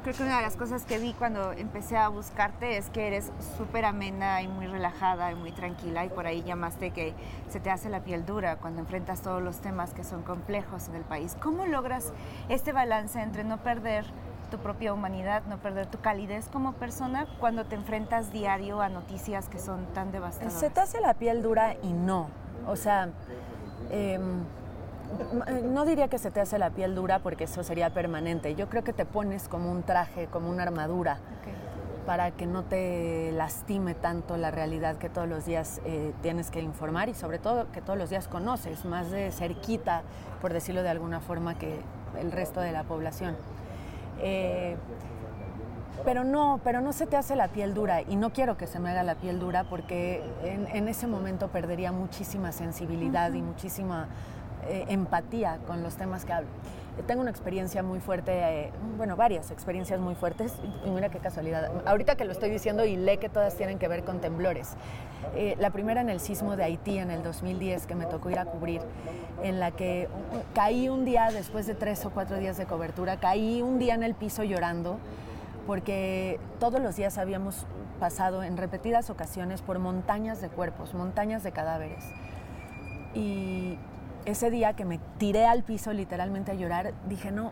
creo 0.02 0.16
que 0.16 0.24
una 0.24 0.38
de 0.38 0.42
las 0.42 0.56
cosas 0.56 0.84
que 0.84 0.98
vi 0.98 1.14
cuando 1.14 1.52
empecé 1.54 1.96
a 1.98 2.08
buscarte 2.10 2.78
es 2.78 2.90
que 2.90 3.08
eres 3.08 3.32
súper 3.58 3.86
amena 3.86 4.42
y 4.42 4.48
muy 4.48 4.66
relajada 4.68 5.32
y 5.32 5.36
muy 5.36 5.52
tranquila 5.52 6.06
y 6.06 6.10
por 6.10 6.26
ahí 6.26 6.42
llamaste 6.44 6.92
que 6.92 7.14
se 7.50 7.60
te 7.60 7.70
hace 7.70 7.90
la 7.90 8.02
piel 8.02 8.26
dura 8.26 8.58
cuando 8.58 8.82
enfrentas 8.82 9.22
todos 9.22 9.42
los 9.42 9.60
temas 9.62 9.94
que 9.94 10.04
son 10.04 10.24
complejos 10.24 10.88
en 10.90 10.96
el 10.96 11.04
país. 11.04 11.36
¿Cómo 11.42 11.66
logras 11.66 12.14
este 12.50 12.72
balance 12.72 13.22
entre 13.22 13.44
no 13.44 13.58
perder 13.58 14.06
tu 14.50 14.58
propia 14.58 14.94
humanidad, 14.94 15.44
no 15.48 15.58
perder 15.60 15.86
tu 15.86 16.00
calidez 16.00 16.50
como 16.50 16.74
persona 16.74 17.28
cuando 17.40 17.66
te 17.66 17.76
enfrentas 17.76 18.32
diario 18.32 18.82
a 18.82 18.90
noticias 18.90 19.50
que 19.50 19.60
son 19.60 19.86
tan 19.94 20.12
devastadoras? 20.12 20.60
Se 20.60 20.70
te 20.70 20.80
hace 20.80 21.00
la 21.00 21.14
piel 21.14 21.44
dura 21.44 21.76
y 21.84 21.94
no. 21.94 22.28
O 22.68 22.76
sea, 22.76 23.10
eh, 23.92 24.20
no 25.64 25.86
diría 25.86 26.08
que 26.08 26.18
se 26.18 26.32
te 26.32 26.42
hace 26.42 26.58
la 26.58 26.70
piel 26.70 26.96
dura 26.96 27.20
porque 27.20 27.46
eso 27.46 27.64
sería 27.64 27.90
permanente. 27.92 28.56
Yo 28.56 28.70
creo 28.70 28.84
que 28.84 28.94
te 28.94 29.06
pones 29.06 29.48
como 29.48 29.72
un 29.72 29.84
traje, 29.84 30.28
como 30.28 30.50
una 30.50 30.64
armadura, 30.64 31.20
para 32.06 32.32
que 32.32 32.46
no 32.46 32.64
te 32.64 33.32
lastime 33.32 33.94
tanto 33.94 34.38
la 34.38 34.52
realidad 34.52 34.98
que 34.98 35.10
todos 35.10 35.28
los 35.28 35.46
días 35.46 35.82
eh, 35.86 36.14
tienes 36.22 36.50
que 36.50 36.62
informar 36.62 37.10
y 37.10 37.14
sobre 37.14 37.40
todo 37.40 37.72
que 37.72 37.82
todos 37.82 37.98
los 37.98 38.10
días 38.10 38.28
conoces, 38.28 38.86
más 38.86 39.12
de 39.12 39.32
cerquita, 39.32 40.02
por 40.42 40.54
decirlo 40.54 40.84
de 40.84 40.90
alguna 40.90 41.20
forma, 41.20 41.58
que 41.58 41.80
el 42.20 42.32
resto 42.32 42.60
de 42.60 42.72
la 42.72 42.84
población. 42.84 43.36
Eh, 44.20 44.76
pero 46.04 46.24
no, 46.24 46.60
pero 46.64 46.82
no 46.82 46.94
se 46.94 47.06
te 47.06 47.18
hace 47.18 47.36
la 47.36 47.50
piel 47.50 47.74
dura 47.74 48.02
y 48.02 48.16
no 48.16 48.32
quiero 48.32 48.58
que 48.58 48.66
se 48.68 48.80
me 48.80 48.90
haga 48.90 49.04
la 49.04 49.16
piel 49.16 49.40
dura 49.40 49.66
porque 49.66 50.24
en, 50.44 50.88
ese 50.88 51.06
momento 51.06 51.50
perdería 51.50 51.92
muchísima 51.92 52.52
sensibilidad 52.52 53.32
y 53.34 53.42
muchísima 53.42 54.08
eh, 54.68 54.86
empatía 54.90 55.60
con 55.68 55.84
los 55.84 55.96
temas 55.96 56.26
que 56.26 56.34
hablo. 56.34 56.50
Tengo 57.08 57.22
una 57.22 57.32
experiencia 57.32 57.84
muy 57.84 58.00
fuerte, 58.00 58.32
eh, 58.34 58.72
bueno, 58.98 59.16
varias 59.16 59.50
experiencias 59.50 60.00
muy 60.00 60.14
fuertes, 60.14 60.54
y 60.86 60.90
mira 60.90 61.10
qué 61.10 61.20
casualidad. 61.20 61.72
Ahorita 61.86 62.16
que 62.16 62.26
lo 62.26 62.32
estoy 62.32 62.50
diciendo 62.50 62.86
y 62.86 62.98
lee 62.98 63.18
que 63.18 63.30
todas 63.30 63.56
tienen 63.56 63.80
que 63.80 63.88
ver 63.88 64.04
con 64.04 64.20
temblores. 64.20 64.76
Eh, 65.36 65.56
la 65.58 65.70
primera 65.70 66.02
en 66.02 66.10
el 66.10 66.20
sismo 66.20 66.58
de 66.58 66.66
Haití 66.66 66.98
en 66.98 67.10
el 67.10 67.24
2010, 67.24 67.88
que 67.88 67.96
me 67.96 68.06
tocó 68.06 68.30
ir 68.30 68.40
a 68.40 68.46
cubrir, 68.46 68.82
en 69.42 69.60
la 69.60 69.72
que 69.72 70.10
caí 70.54 70.90
un 70.90 71.06
día, 71.06 71.30
después 71.32 71.66
de 71.66 71.76
tres 71.76 72.06
o 72.06 72.10
cuatro 72.10 72.38
días 72.38 72.58
de 72.58 72.66
cobertura, 72.66 73.18
caí 73.18 73.62
un 73.62 73.80
día 73.80 73.96
en 73.96 74.04
el 74.04 74.14
piso 74.14 74.44
llorando, 74.44 74.98
porque 75.66 76.40
todos 76.60 76.82
los 76.82 76.98
días 76.98 77.18
habíamos 77.18 77.66
pasado 78.00 78.44
en 78.44 78.58
repetidas 78.58 79.10
ocasiones 79.10 79.62
por 79.62 79.80
montañas 79.80 80.42
de 80.42 80.50
cuerpos, 80.50 80.94
montañas 80.94 81.44
de 81.44 81.52
cadáveres. 81.52 82.04
Y 83.14 83.78
ese 84.26 84.50
día 84.50 84.74
que 84.74 84.86
me 84.86 85.00
tiré 85.18 85.46
al 85.46 85.64
piso 85.64 85.94
literalmente 85.94 86.52
a 86.52 86.56
llorar, 86.56 86.94
dije, 87.08 87.32
no, 87.32 87.52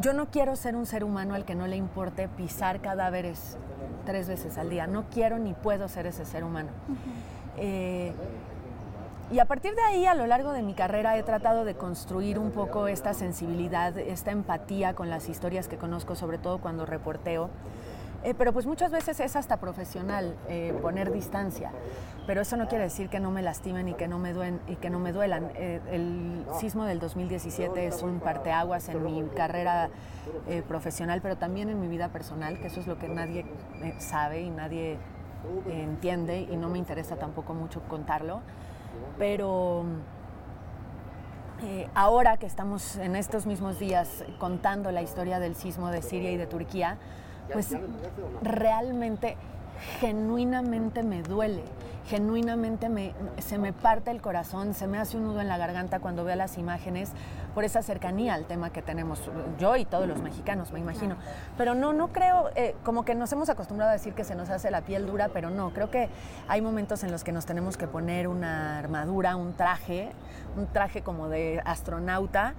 yo 0.00 0.12
no 0.12 0.26
quiero 0.26 0.56
ser 0.56 0.76
un 0.76 0.86
ser 0.86 1.04
humano 1.04 1.34
al 1.34 1.44
que 1.44 1.54
no 1.54 1.66
le 1.66 1.76
importe 1.76 2.28
pisar 2.28 2.80
cadáveres 2.80 3.56
tres 4.04 4.28
veces 4.28 4.58
al 4.58 4.68
día. 4.68 4.86
No 4.86 5.04
quiero 5.10 5.38
ni 5.38 5.54
puedo 5.54 5.88
ser 5.88 6.06
ese 6.06 6.24
ser 6.24 6.44
humano. 6.44 6.68
Eh, 7.56 8.12
y 9.32 9.40
a 9.40 9.44
partir 9.44 9.74
de 9.74 9.82
ahí, 9.82 10.06
a 10.06 10.14
lo 10.14 10.26
largo 10.26 10.52
de 10.52 10.62
mi 10.62 10.74
carrera, 10.74 11.16
he 11.16 11.22
tratado 11.22 11.64
de 11.64 11.74
construir 11.74 12.38
un 12.38 12.52
poco 12.52 12.86
esta 12.86 13.12
sensibilidad, 13.12 13.98
esta 13.98 14.30
empatía 14.30 14.94
con 14.94 15.10
las 15.10 15.28
historias 15.28 15.66
que 15.66 15.76
conozco, 15.76 16.14
sobre 16.14 16.38
todo 16.38 16.58
cuando 16.58 16.86
reporteo. 16.86 17.50
Eh, 18.24 18.34
pero 18.36 18.52
pues 18.52 18.66
muchas 18.66 18.90
veces 18.90 19.20
es 19.20 19.36
hasta 19.36 19.58
profesional 19.58 20.36
eh, 20.48 20.76
poner 20.82 21.12
distancia. 21.12 21.70
Pero 22.26 22.40
eso 22.40 22.56
no 22.56 22.66
quiere 22.66 22.84
decir 22.84 23.08
que 23.08 23.20
no 23.20 23.30
me 23.30 23.42
lastimen 23.42 23.88
y 23.88 23.94
que 23.94 24.08
no 24.08 24.18
me, 24.18 24.32
duen, 24.32 24.60
y 24.66 24.76
que 24.76 24.90
no 24.90 24.98
me 24.98 25.12
duelan. 25.12 25.50
Eh, 25.54 25.80
el 25.90 26.44
sismo 26.58 26.84
del 26.84 26.98
2017 26.98 27.86
es 27.86 28.02
un 28.02 28.20
parteaguas 28.20 28.88
en 28.88 29.04
mi 29.04 29.22
carrera 29.28 29.90
profesional, 30.66 31.20
pero 31.22 31.36
también 31.36 31.68
en 31.68 31.80
mi 31.80 31.86
vida 31.86 32.08
personal, 32.08 32.58
que 32.58 32.66
eso 32.66 32.80
es 32.80 32.88
lo 32.88 32.98
que 32.98 33.08
nadie 33.08 33.46
sabe 33.98 34.40
y 34.40 34.50
nadie 34.50 34.98
entiende 35.68 36.40
y 36.40 36.56
no 36.56 36.68
me 36.68 36.78
interesa 36.78 37.14
tampoco 37.14 37.54
mucho 37.54 37.80
contarlo. 37.82 38.40
Pero 39.18 39.84
ahora 41.94 42.38
que 42.38 42.46
estamos 42.46 42.96
en 42.96 43.14
estos 43.14 43.46
mismos 43.46 43.78
días 43.78 44.24
contando 44.38 44.90
la 44.90 45.02
historia 45.02 45.38
del 45.38 45.54
sismo 45.54 45.90
de 45.92 46.02
Siria 46.02 46.32
y 46.32 46.36
de 46.36 46.46
Turquía, 46.48 46.98
pues 47.52 47.74
realmente, 48.42 49.36
genuinamente 50.00 51.02
me 51.02 51.22
duele, 51.22 51.62
genuinamente 52.08 52.88
me, 52.88 53.12
se 53.38 53.58
me 53.58 53.72
parte 53.72 54.10
el 54.10 54.20
corazón, 54.20 54.74
se 54.74 54.86
me 54.86 54.98
hace 54.98 55.16
un 55.16 55.24
nudo 55.24 55.40
en 55.40 55.48
la 55.48 55.58
garganta 55.58 55.98
cuando 55.98 56.24
veo 56.24 56.36
las 56.36 56.58
imágenes 56.58 57.12
por 57.54 57.64
esa 57.64 57.82
cercanía 57.82 58.34
al 58.34 58.44
tema 58.44 58.70
que 58.70 58.82
tenemos 58.82 59.18
yo 59.58 59.76
y 59.76 59.86
todos 59.86 60.06
los 60.06 60.20
mexicanos, 60.20 60.72
me 60.72 60.78
imagino. 60.78 61.16
Pero 61.56 61.74
no, 61.74 61.94
no 61.94 62.08
creo, 62.08 62.50
eh, 62.54 62.74
como 62.84 63.04
que 63.04 63.14
nos 63.14 63.32
hemos 63.32 63.48
acostumbrado 63.48 63.90
a 63.90 63.94
decir 63.94 64.12
que 64.12 64.24
se 64.24 64.34
nos 64.34 64.50
hace 64.50 64.70
la 64.70 64.82
piel 64.82 65.06
dura, 65.06 65.30
pero 65.32 65.48
no, 65.48 65.70
creo 65.72 65.90
que 65.90 66.10
hay 66.48 66.60
momentos 66.60 67.02
en 67.02 67.10
los 67.10 67.24
que 67.24 67.32
nos 67.32 67.46
tenemos 67.46 67.78
que 67.78 67.86
poner 67.86 68.28
una 68.28 68.78
armadura, 68.78 69.36
un 69.36 69.54
traje, 69.54 70.10
un 70.56 70.66
traje 70.66 71.02
como 71.02 71.28
de 71.28 71.62
astronauta 71.64 72.54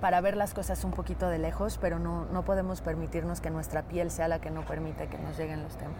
para 0.00 0.20
ver 0.20 0.36
las 0.36 0.54
cosas 0.54 0.84
un 0.84 0.92
poquito 0.92 1.28
de 1.28 1.38
lejos, 1.38 1.78
pero 1.80 1.98
no, 1.98 2.26
no 2.26 2.44
podemos 2.44 2.80
permitirnos 2.80 3.40
que 3.40 3.50
nuestra 3.50 3.82
piel 3.82 4.10
sea 4.10 4.28
la 4.28 4.40
que 4.40 4.50
no 4.50 4.62
permite 4.62 5.08
que 5.08 5.18
nos 5.18 5.36
lleguen 5.36 5.62
los 5.62 5.76
temas. 5.76 5.96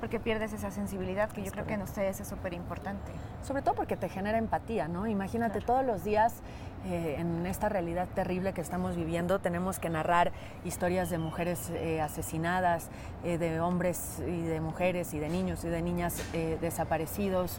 porque 0.00 0.20
pierdes 0.20 0.52
esa 0.52 0.70
sensibilidad 0.70 1.30
que 1.30 1.42
yo 1.42 1.50
creo 1.50 1.66
que 1.66 1.74
en 1.74 1.82
ustedes 1.82 2.20
es 2.20 2.28
súper 2.28 2.52
importante. 2.52 3.10
Sobre 3.42 3.62
todo 3.62 3.74
porque 3.74 3.96
te 3.96 4.10
genera 4.10 4.36
empatía, 4.36 4.86
¿no? 4.86 5.06
Imagínate 5.06 5.62
todos 5.62 5.82
los 5.82 6.04
días 6.04 6.42
eh, 6.86 7.16
en 7.18 7.46
esta 7.46 7.70
realidad 7.70 8.08
terrible 8.14 8.52
que 8.52 8.60
estamos 8.60 8.96
viviendo, 8.96 9.38
tenemos 9.38 9.78
que 9.78 9.88
narrar 9.88 10.32
historias 10.64 11.08
de 11.08 11.16
mujeres 11.16 11.70
eh, 11.70 12.02
asesinadas, 12.02 12.90
eh, 13.24 13.38
de 13.38 13.60
hombres 13.60 14.20
y 14.26 14.42
de 14.42 14.60
mujeres 14.60 15.14
y 15.14 15.18
de 15.18 15.30
niños 15.30 15.64
y 15.64 15.68
de 15.68 15.80
niñas 15.80 16.22
desaparecidos. 16.60 17.58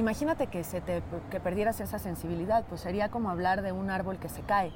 Imagínate 0.00 0.46
que, 0.46 0.64
se 0.64 0.80
te, 0.80 1.02
que 1.30 1.40
perdieras 1.40 1.78
esa 1.82 1.98
sensibilidad, 1.98 2.64
pues 2.70 2.80
sería 2.80 3.10
como 3.10 3.28
hablar 3.28 3.60
de 3.60 3.72
un 3.72 3.90
árbol 3.90 4.16
que 4.16 4.30
se 4.30 4.40
cae. 4.40 4.72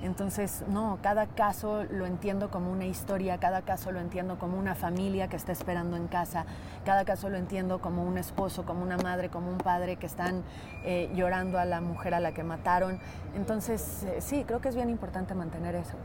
Entonces, 0.00 0.64
no, 0.66 0.98
cada 1.02 1.26
caso 1.26 1.84
lo 1.90 2.06
entiendo 2.06 2.50
como 2.50 2.72
una 2.72 2.86
historia, 2.86 3.36
cada 3.36 3.60
caso 3.60 3.92
lo 3.92 4.00
entiendo 4.00 4.38
como 4.38 4.58
una 4.58 4.74
familia 4.74 5.28
que 5.28 5.36
está 5.36 5.52
esperando 5.52 5.98
en 5.98 6.08
casa, 6.08 6.46
cada 6.86 7.04
caso 7.04 7.28
lo 7.28 7.36
entiendo 7.36 7.82
como 7.82 8.02
un 8.02 8.16
esposo, 8.16 8.64
como 8.64 8.82
una 8.82 8.96
madre, 8.96 9.28
como 9.28 9.50
un 9.50 9.58
padre 9.58 9.96
que 9.96 10.06
están 10.06 10.42
eh, 10.84 11.12
llorando 11.14 11.58
a 11.58 11.66
la 11.66 11.82
mujer 11.82 12.14
a 12.14 12.20
la 12.20 12.32
que 12.32 12.42
mataron. 12.42 12.98
Entonces, 13.36 14.04
eh, 14.04 14.22
sí, 14.22 14.44
creo 14.46 14.62
que 14.62 14.70
es 14.70 14.74
bien 14.74 14.88
importante 14.88 15.34
mantener 15.34 15.74
eso. 15.74 15.98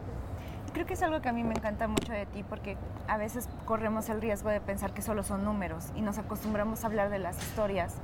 Creo 0.74 0.86
que 0.86 0.96
es 0.96 1.02
algo 1.02 1.22
que 1.22 1.30
a 1.30 1.34
mí 1.34 1.44
me 1.46 1.54
encanta 1.54 1.88
mucho 1.88 2.12
de 2.12 2.26
ti 2.26 2.44
porque 2.44 2.76
a 3.08 3.16
veces 3.16 3.48
corremos 3.64 4.10
el 4.10 4.22
riesgo 4.22 4.50
de 4.50 4.60
pensar 4.60 4.92
que 4.92 5.02
solo 5.02 5.24
son 5.24 5.46
números 5.46 5.86
y 5.96 6.02
nos 6.02 6.18
acostumbramos 6.18 6.84
a 6.84 6.88
hablar 6.88 7.10
de 7.10 7.20
las 7.20 7.38
historias 7.42 7.96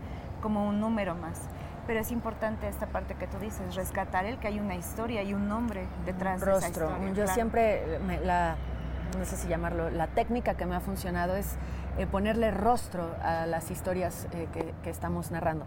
como 0.44 0.68
un 0.68 0.82
número 0.82 1.16
más 1.16 1.40
pero 1.86 2.00
es 2.00 2.12
importante 2.12 2.68
esta 2.68 2.88
parte 2.88 3.16
que 3.16 3.28
tú 3.28 3.38
dices, 3.40 3.76
rescatar 3.76 4.26
el 4.26 4.38
que 4.38 4.48
hay 4.48 4.60
una 4.60 4.76
historia 4.76 5.24
y 5.24 5.34
un 5.34 5.48
nombre 5.48 5.86
detrás 6.06 6.40
de 6.40 6.52
esa 6.52 6.68
historia. 6.70 7.12
Yo 7.14 7.28
siempre, 7.28 8.00
la, 8.24 8.56
no 9.18 9.26
sé 9.26 9.36
si 9.36 9.48
llamarlo, 9.48 9.90
la 9.90 10.08
técnica 10.08 10.56
que 10.56 10.66
me 10.66 10.76
ha 10.76 10.80
funcionado 10.80 11.36
es 11.36 11.56
eh, 11.98 12.08
ponerle 12.08 12.52
rostro 12.52 13.14
a 13.22 13.46
las 13.48 13.70
historias 13.70 14.28
eh, 14.32 14.48
que, 14.82 14.90
estamos 14.90 15.32
narrando. 15.32 15.66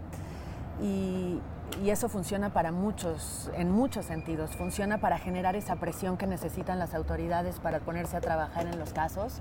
Y, 0.81 1.39
y, 1.83 1.89
eso 1.89 2.09
funciona 2.09 2.51
para 2.51 2.71
muchos, 2.71 3.51
en 3.55 3.71
muchos 3.71 4.05
sentidos. 4.05 4.55
Funciona 4.55 4.97
para 4.97 5.19
generar 5.19 5.55
esa 5.55 5.75
presión 5.75 6.17
que 6.17 6.25
necesitan 6.25 6.79
las 6.79 6.95
autoridades 6.95 7.59
para 7.59 7.79
ponerse 7.79 8.17
a 8.17 8.21
trabajar 8.21 8.65
en 8.65 8.79
los 8.79 8.91
casos 8.91 9.39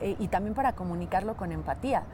eh, 0.00 0.16
y 0.18 0.28
también 0.28 0.54
para 0.54 0.74
comunicarlo 0.74 1.36
con 1.36 1.50
empatía. 1.50 2.04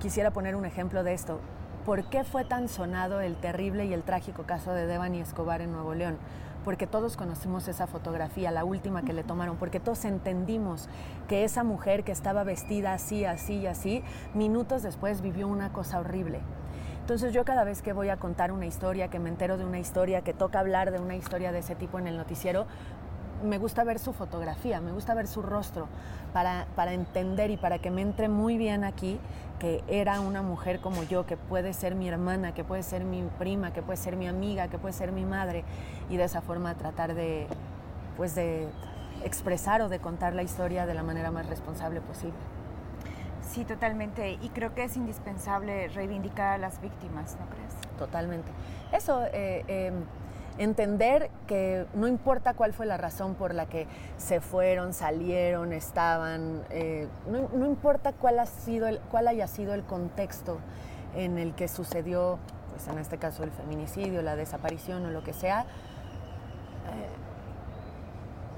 Quisiera 0.00 0.30
poner 0.30 0.56
un 0.56 0.64
ejemplo 0.64 1.02
de 1.02 1.14
esto 1.14 1.40
¿Por 1.84 2.04
qué 2.04 2.24
fue 2.24 2.44
tan 2.44 2.68
sonado 2.68 3.22
el 3.22 3.36
terrible 3.36 3.86
y 3.86 3.94
el 3.94 4.02
trágico 4.02 4.42
caso 4.42 4.74
de 4.74 4.86
Devani 4.86 5.18
Escobar 5.20 5.62
en 5.62 5.72
Nuevo 5.72 5.94
León? 5.94 6.18
Porque 6.62 6.86
todos 6.86 7.16
conocimos 7.16 7.68
esa 7.68 7.86
fotografía, 7.86 8.50
la 8.50 8.64
última 8.64 9.02
que 9.02 9.14
le 9.14 9.24
tomaron, 9.24 9.56
porque 9.56 9.80
todos 9.80 10.04
entendimos 10.04 10.90
que 11.26 11.42
esa 11.42 11.64
mujer 11.64 12.04
que 12.04 12.12
estaba 12.12 12.44
vestida 12.44 12.92
así, 12.92 13.24
así 13.24 13.60
y 13.60 13.66
así, 13.66 14.04
minutos 14.34 14.82
después 14.82 15.22
vivió 15.22 15.48
una 15.48 15.72
cosa 15.72 16.00
horrible. 16.00 16.40
Entonces 17.00 17.32
yo 17.32 17.46
cada 17.46 17.64
vez 17.64 17.80
que 17.80 17.94
voy 17.94 18.10
a 18.10 18.18
contar 18.18 18.52
una 18.52 18.66
historia, 18.66 19.08
que 19.08 19.18
me 19.18 19.30
entero 19.30 19.56
de 19.56 19.64
una 19.64 19.78
historia, 19.78 20.20
que 20.20 20.34
toca 20.34 20.60
hablar 20.60 20.90
de 20.90 21.00
una 21.00 21.16
historia 21.16 21.50
de 21.50 21.60
ese 21.60 21.76
tipo 21.76 21.98
en 21.98 22.08
el 22.08 22.18
noticiero, 22.18 22.66
me 23.42 23.58
gusta 23.58 23.84
ver 23.84 23.98
su 23.98 24.12
fotografía, 24.12 24.82
me 24.82 24.92
gusta 24.92 25.14
ver 25.14 25.26
su 25.26 25.40
rostro 25.40 25.88
para, 26.32 26.66
para, 26.76 26.92
entender 26.92 27.50
y 27.50 27.56
para 27.56 27.78
que 27.78 27.90
me 27.90 28.02
entre 28.02 28.28
muy 28.28 28.56
bien 28.56 28.84
aquí 28.84 29.18
que 29.58 29.84
era 29.88 30.20
una 30.20 30.42
mujer 30.42 30.80
como 30.80 31.02
yo, 31.02 31.26
que 31.26 31.36
puede 31.36 31.74
ser 31.74 31.94
mi 31.94 32.08
hermana, 32.08 32.54
que 32.54 32.64
puede 32.64 32.82
ser 32.82 33.04
mi 33.04 33.22
prima, 33.38 33.72
que 33.72 33.82
puede 33.82 33.98
ser 33.98 34.16
mi 34.16 34.26
amiga, 34.26 34.68
que 34.68 34.78
puede 34.78 34.94
ser 34.94 35.12
mi 35.12 35.26
madre 35.26 35.64
y 36.08 36.16
de 36.16 36.24
esa 36.24 36.40
forma 36.40 36.74
tratar 36.74 37.14
de, 37.14 37.46
pues 38.16 38.34
de 38.34 38.68
expresar 39.22 39.82
o 39.82 39.88
de 39.88 39.98
contar 39.98 40.34
la 40.34 40.42
historia 40.42 40.86
de 40.86 40.94
la 40.94 41.02
manera 41.02 41.30
más 41.30 41.46
responsable 41.46 42.00
posible. 42.00 42.38
Sí, 43.42 43.64
totalmente. 43.64 44.38
Y 44.40 44.48
creo 44.50 44.74
que 44.74 44.84
es 44.84 44.96
indispensable 44.96 45.88
reivindicar 45.88 46.54
a 46.54 46.58
las 46.58 46.80
víctimas, 46.80 47.36
¿no 47.38 47.46
crees? 47.46 47.74
Totalmente. 47.98 48.50
Eso, 48.92 49.24
eh, 49.32 49.64
em, 49.66 50.04
entender 50.58 51.30
que 51.46 51.86
no 51.94 52.06
importa 52.06 52.54
cuál 52.54 52.72
fue 52.72 52.86
la 52.86 52.96
razón 52.96 53.34
por 53.34 53.54
la 53.54 53.66
que 53.66 53.86
se 54.16 54.40
fueron, 54.40 54.92
salieron, 54.92 55.72
estaban, 55.72 56.62
eh, 56.70 57.08
no, 57.28 57.66
importa 57.66 58.12
cuál, 58.12 58.38
ha 58.38 58.46
sido 58.46 58.86
el, 58.88 58.98
cuál 59.10 59.28
haya 59.28 59.46
sido 59.46 59.74
el 59.74 59.82
contexto 59.84 60.58
en 61.14 61.38
el 61.38 61.54
que 61.54 61.68
sucedió, 61.68 62.38
pues 62.70 62.88
en 62.88 62.98
este 62.98 63.18
caso 63.18 63.42
el 63.42 63.50
feminicidio, 63.50 64.22
la 64.22 64.36
desaparición 64.36 65.04
o 65.06 65.10
lo 65.10 65.22
que 65.24 65.32
sea, 65.32 65.62
eh, 65.62 67.08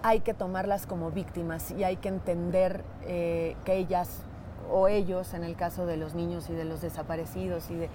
hay 0.03 0.21
que 0.21 0.35
tomarlas 0.35 0.87
como 0.87 1.11
víctimas 1.11 1.71
y 1.71 1.85
hay 1.85 1.97
que 1.97 2.09
entender 2.09 2.83
eh, 3.03 3.57
que 3.65 3.77
ellas 3.77 4.25
o 4.71 4.89
ellos, 4.89 5.35
en 5.35 5.45
el 5.45 5.55
caso 5.55 5.87
de 5.87 5.97
los 5.97 6.15
niños 6.15 6.49
y 6.51 6.55
de 6.55 6.65
los 6.65 6.81
desaparecidos 6.81 7.71
y 7.71 7.77
de 7.77 7.91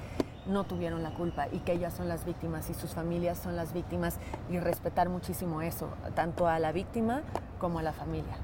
no 0.48 0.64
tuvieron 0.64 1.04
la 1.04 1.12
culpa 1.12 1.48
y 1.52 1.60
que 1.60 1.74
ellas 1.74 1.94
son 1.94 2.08
las 2.08 2.26
víctimas 2.26 2.70
y 2.70 2.74
sus 2.74 2.94
familias 2.94 3.38
son 3.38 3.56
las 3.56 3.74
víctimas 3.74 4.18
y 4.50 4.60
respetar 4.60 5.10
muchísimo 5.10 5.62
eso, 5.62 5.90
tanto 6.16 6.48
a 6.48 6.60
la 6.60 6.72
víctima 6.72 7.22
como 7.60 7.80
a 7.80 7.84
la 7.84 7.94
familia. 7.94 8.38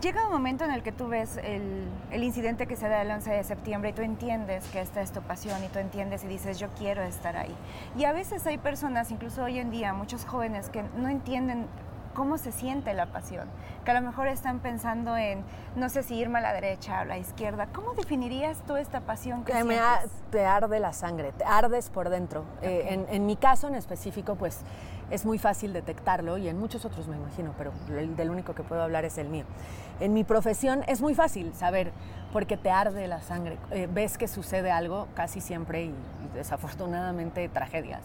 Llega 0.00 0.26
un 0.26 0.32
momento 0.32 0.64
en 0.64 0.72
el 0.72 0.82
que 0.82 0.90
tú 0.90 1.06
ves 1.06 1.36
el, 1.36 1.86
incidente 2.12 2.66
que 2.66 2.74
se 2.74 2.88
da 2.88 3.02
el 3.02 3.10
11 3.12 3.30
de 3.30 3.44
septiembre 3.44 3.90
y 3.90 3.92
tú 3.92 4.02
entiendes 4.02 4.66
que 4.70 4.80
esta 4.80 5.00
es 5.00 5.12
tu 5.12 5.20
pasión 5.20 5.62
y 5.62 5.68
tú 5.68 5.78
entiendes 5.78 6.24
y 6.24 6.26
dices 6.26 6.58
yo 6.58 6.66
quiero 6.76 7.02
estar 7.02 7.36
ahí. 7.36 7.54
Y 7.96 8.04
a 8.04 8.12
veces 8.12 8.44
hay 8.46 8.58
personas, 8.58 9.12
incluso 9.12 9.44
hoy 9.44 9.60
en 9.60 9.70
día, 9.70 9.92
muchos 9.92 10.24
jóvenes 10.24 10.68
que 10.68 10.82
no 10.96 11.08
entienden 11.08 11.66
cómo 12.14 12.38
se 12.38 12.52
siente 12.52 12.94
la 12.94 13.06
pasión, 13.06 13.48
que 13.84 13.90
a 13.90 13.94
lo 13.94 14.06
mejor 14.06 14.28
están 14.28 14.60
pensando 14.60 15.16
en, 15.16 15.44
no 15.76 15.88
sé 15.88 16.02
si 16.02 16.14
irme 16.14 16.38
a 16.38 16.42
la 16.42 16.52
derecha 16.52 16.98
o 16.98 17.00
a 17.00 17.04
la 17.04 17.18
izquierda. 17.18 17.66
¿Cómo 17.74 17.92
definirías 17.94 18.62
tú 18.66 18.76
esta 18.76 19.00
pasión 19.00 19.44
que, 19.44 19.52
te 20.30 20.46
arde 20.46 20.80
la 20.80 20.92
sangre, 20.92 21.32
te 21.32 21.44
ardes 21.44 21.90
por 21.90 22.08
dentro. 22.08 22.44
Eh, 22.62 23.06
en, 23.10 23.26
mi 23.26 23.36
caso 23.36 23.68
en 23.68 23.74
específico, 23.74 24.36
pues 24.36 24.60
es 25.10 25.26
muy 25.26 25.38
fácil 25.38 25.72
detectarlo 25.72 26.38
y 26.38 26.48
en 26.48 26.58
muchos 26.58 26.84
otros 26.84 27.08
me 27.08 27.16
imagino, 27.16 27.52
pero 27.58 27.72
el 27.88 28.16
del 28.16 28.30
único 28.30 28.54
que 28.54 28.62
puedo 28.62 28.82
hablar 28.82 29.04
es 29.04 29.18
el 29.18 29.28
mío. 29.28 29.44
En 30.00 30.14
mi 30.14 30.24
profesión 30.24 30.82
es 30.86 31.00
muy 31.02 31.14
fácil 31.14 31.52
saber 31.54 31.92
porque 32.32 32.56
te 32.56 32.70
arde 32.70 33.06
la 33.06 33.20
sangre. 33.20 33.58
Eh, 33.70 33.88
ves 33.92 34.18
que 34.18 34.28
sucede 34.28 34.70
algo 34.70 35.08
casi 35.14 35.40
siempre 35.40 35.84
y 35.84 35.94
desafortunadamente 36.34 37.48
tragedias 37.48 38.02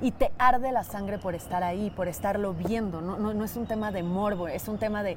y 0.00 0.12
te 0.12 0.32
arde 0.38 0.72
la 0.72 0.84
sangre 0.84 1.18
por 1.18 1.34
estar 1.34 1.62
ahí, 1.62 1.90
por 1.90 2.08
estarlo 2.08 2.54
viendo. 2.54 3.00
No, 3.00 3.18
no, 3.18 3.44
es 3.44 3.56
un 3.56 3.66
tema 3.66 3.90
de 3.90 4.02
morbo, 4.02 4.48
es 4.48 4.68
un 4.68 4.78
tema 4.78 5.02
de 5.02 5.16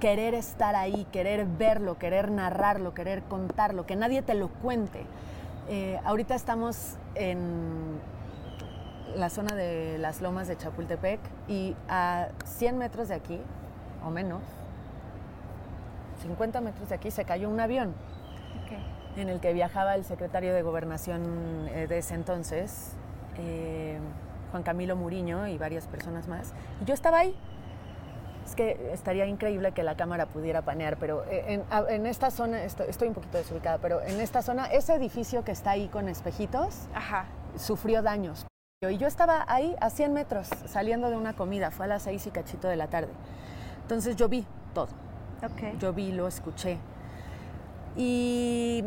querer 0.00 0.34
estar 0.34 0.76
ahí, 0.76 1.06
querer 1.12 1.46
verlo, 1.46 1.98
querer 1.98 2.30
narrarlo, 2.30 2.94
querer 2.94 3.22
contarlo, 3.22 3.86
que 3.86 3.96
nadie 3.96 4.22
te 4.22 4.34
lo 4.34 4.48
cuente. 4.48 5.04
Eh, 5.68 5.98
ahorita 6.04 6.34
estamos 6.34 6.96
en 7.14 8.00
la 9.16 9.30
zona 9.30 9.54
de 9.54 9.98
las 9.98 10.20
lomas 10.20 10.48
de 10.48 10.56
Chapultepec 10.56 11.20
y 11.48 11.74
a 11.88 12.28
100 12.44 12.78
metros 12.78 13.08
de 13.08 13.14
aquí, 13.14 13.40
o 14.04 14.10
menos, 14.10 14.42
50 16.22 16.60
metros 16.60 16.88
de 16.88 16.94
aquí, 16.94 17.10
se 17.10 17.24
cayó 17.24 17.48
un 17.48 17.60
avión 17.60 17.94
en 19.16 19.28
el 19.28 19.40
que 19.40 19.52
viajaba 19.52 19.94
el 19.94 20.04
secretario 20.04 20.54
de 20.54 20.62
Gobernación 20.62 21.68
eh, 21.72 21.86
de 21.88 21.98
ese 21.98 22.14
entonces, 22.14 22.92
eh, 23.38 23.98
Juan 24.50 24.62
Camilo 24.62 24.96
Muriño 24.96 25.46
y 25.46 25.58
varias 25.58 25.86
personas 25.86 26.28
más. 26.28 26.52
Y 26.82 26.84
yo 26.84 26.94
estaba 26.94 27.20
ahí. 27.20 27.34
Es 28.44 28.54
que 28.54 28.92
estaría 28.92 29.26
increíble 29.26 29.72
que 29.72 29.82
la 29.82 29.96
cámara 29.96 30.26
pudiera 30.26 30.62
panear, 30.62 30.96
pero 30.96 31.22
eh, 31.28 31.62
en, 31.88 32.06
esta 32.06 32.30
zona, 32.30 32.64
estoy, 32.64 33.08
un 33.08 33.14
poquito 33.14 33.36
desubicada, 33.36 33.76
pero 33.76 34.00
en 34.00 34.20
esta 34.20 34.40
zona, 34.40 34.66
ese 34.66 34.94
edificio 34.94 35.44
que 35.44 35.52
está 35.52 35.72
ahí 35.72 35.88
con 35.88 36.08
espejitos, 36.08 36.88
sufrió 37.56 38.00
daños. 38.00 38.46
Y 38.80 38.96
yo 38.96 39.06
estaba 39.06 39.44
ahí 39.48 39.76
a 39.80 39.90
100 39.90 40.14
metros 40.14 40.48
saliendo 40.66 41.10
de 41.10 41.16
una 41.16 41.34
comida, 41.34 41.70
fue 41.70 41.84
a 41.84 41.88
las 41.88 42.04
6 42.04 42.28
y 42.28 42.30
cachito 42.30 42.68
de 42.68 42.76
la 42.76 42.86
tarde. 42.86 43.10
Entonces 43.82 44.16
yo 44.16 44.28
vi 44.28 44.46
todo. 44.72 44.88
Yo 45.78 45.92
vi, 45.92 46.12
lo 46.12 46.26
escuché. 46.26 46.78
Y 47.96 48.84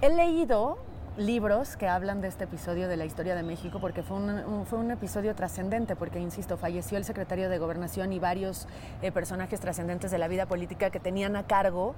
he 0.00 0.10
leído 0.10 0.78
libros 1.16 1.76
que 1.76 1.88
hablan 1.88 2.20
de 2.20 2.28
este 2.28 2.44
episodio 2.44 2.88
de 2.88 2.96
la 2.96 3.04
historia 3.04 3.34
de 3.34 3.42
México, 3.42 3.78
porque 3.80 4.02
fue 4.02 4.16
un, 4.16 4.64
fue 4.66 4.78
un 4.78 4.90
episodio 4.90 5.34
trascendente, 5.34 5.94
porque, 5.94 6.18
insisto, 6.18 6.56
falleció 6.56 6.96
el 6.96 7.04
secretario 7.04 7.50
de 7.50 7.58
Gobernación 7.58 8.12
y 8.12 8.18
varios 8.18 8.66
eh, 9.02 9.12
personajes 9.12 9.60
trascendentes 9.60 10.10
de 10.10 10.18
la 10.18 10.28
vida 10.28 10.46
política 10.46 10.90
que 10.90 11.00
tenían 11.00 11.36
a 11.36 11.46
cargo 11.46 11.94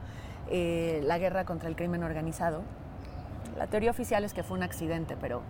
eh, 0.51 1.01
la 1.05 1.19
guerra 1.19 1.45
contra 1.45 1.69
el 1.69 1.77
crimen 1.77 2.03
organizado. 2.03 2.63
La 3.57 3.69
teoría 3.69 3.93
oficial 3.93 4.25
es 4.25 4.35
que 4.35 4.43
fue 4.43 4.57
un 4.57 4.65
accidente, 4.65 5.17
pero 5.21 5.43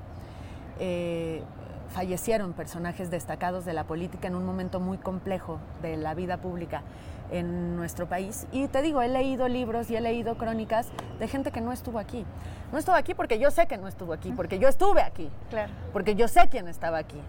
eh, 0.79 1.43
fallecieron 1.89 2.53
personajes 2.53 3.11
destacados 3.11 3.65
de 3.65 3.73
la 3.73 3.85
política 3.85 4.29
en 4.29 4.35
un 4.35 4.45
momento 4.45 4.79
muy 4.79 4.99
complejo 4.99 5.59
de 5.81 5.97
la 5.97 6.15
vida 6.15 6.37
pública 6.37 6.83
en 7.31 7.77
nuestro 7.77 8.07
país. 8.07 8.47
Y 8.53 8.69
te 8.69 8.83
digo, 8.83 9.03
he 9.03 9.09
leído 9.09 9.49
libros 9.49 9.91
y 9.91 9.97
he 9.97 10.01
leído 10.01 10.37
crónicas 10.37 10.89
de 11.19 11.29
gente 11.29 11.51
que 11.51 11.61
no 11.61 11.73
estuvo 11.73 11.99
aquí. 11.99 12.25
No 12.73 12.79
estuvo 12.79 12.97
aquí 12.97 13.15
porque 13.15 13.39
yo 13.39 13.51
sé 13.51 13.67
que 13.67 13.77
no 13.77 13.89
estuvo 13.89 14.13
aquí, 14.13 14.33
porque 14.33 14.59
yo 14.59 14.69
estuve 14.69 15.03
aquí. 15.03 15.31
Claro. 15.51 15.73
Porque 15.93 16.15
yo 16.15 16.29
sé 16.29 16.49
quién 16.51 16.69
estaba 16.69 16.99
aquí. 16.99 17.21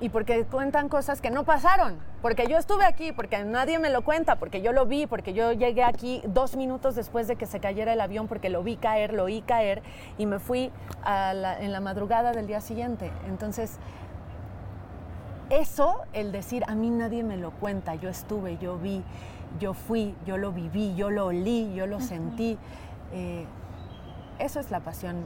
Y 0.00 0.10
porque 0.10 0.44
cuentan 0.44 0.88
cosas 0.88 1.20
que 1.20 1.30
no 1.30 1.44
pasaron 1.44 1.98
porque 2.22 2.46
yo 2.48 2.58
estuve 2.58 2.84
aquí, 2.84 3.12
porque 3.12 3.44
nadie 3.44 3.78
me 3.78 3.90
lo 3.90 4.02
cuenta, 4.02 4.36
porque 4.36 4.60
yo 4.60 4.72
lo 4.72 4.86
vi, 4.86 5.06
porque 5.06 5.32
yo 5.34 5.52
llegué 5.52 5.84
aquí 5.84 6.20
dos 6.24 6.56
minutos 6.56 6.96
después 6.96 7.28
de 7.28 7.36
que 7.36 7.46
se 7.46 7.60
cayera 7.60 7.92
el 7.92 8.00
avión, 8.00 8.26
porque 8.26 8.48
lo 8.48 8.62
vi 8.62 8.76
caer, 8.76 9.12
lo 9.12 9.24
oí 9.24 9.40
caer 9.42 9.82
y 10.18 10.26
me 10.26 10.38
fui 10.38 10.72
en 11.06 11.72
la 11.72 11.80
madrugada 11.80 12.32
del 12.32 12.46
día 12.46 12.60
siguiente. 12.60 13.12
Entonces, 13.28 13.78
eso, 15.50 16.02
el 16.12 16.32
decir, 16.32 16.64
a 16.66 16.74
mí 16.74 16.90
nadie 16.90 17.22
me 17.22 17.36
lo 17.36 17.50
cuenta, 17.52 17.94
yo 17.94 18.08
estuve, 18.08 18.58
yo 18.58 18.78
vi, 18.78 19.02
yo 19.58 19.74
fui, 19.74 20.14
yo 20.26 20.36
lo 20.36 20.52
viví, 20.52 20.94
yo 20.94 21.10
lo 21.10 21.26
olí, 21.26 21.72
yo 21.74 21.86
lo 21.86 22.00
sentí, 22.00 22.58
eh, 23.12 23.46
eso 24.38 24.60
es 24.60 24.70
la 24.70 24.80
pasión 24.80 25.24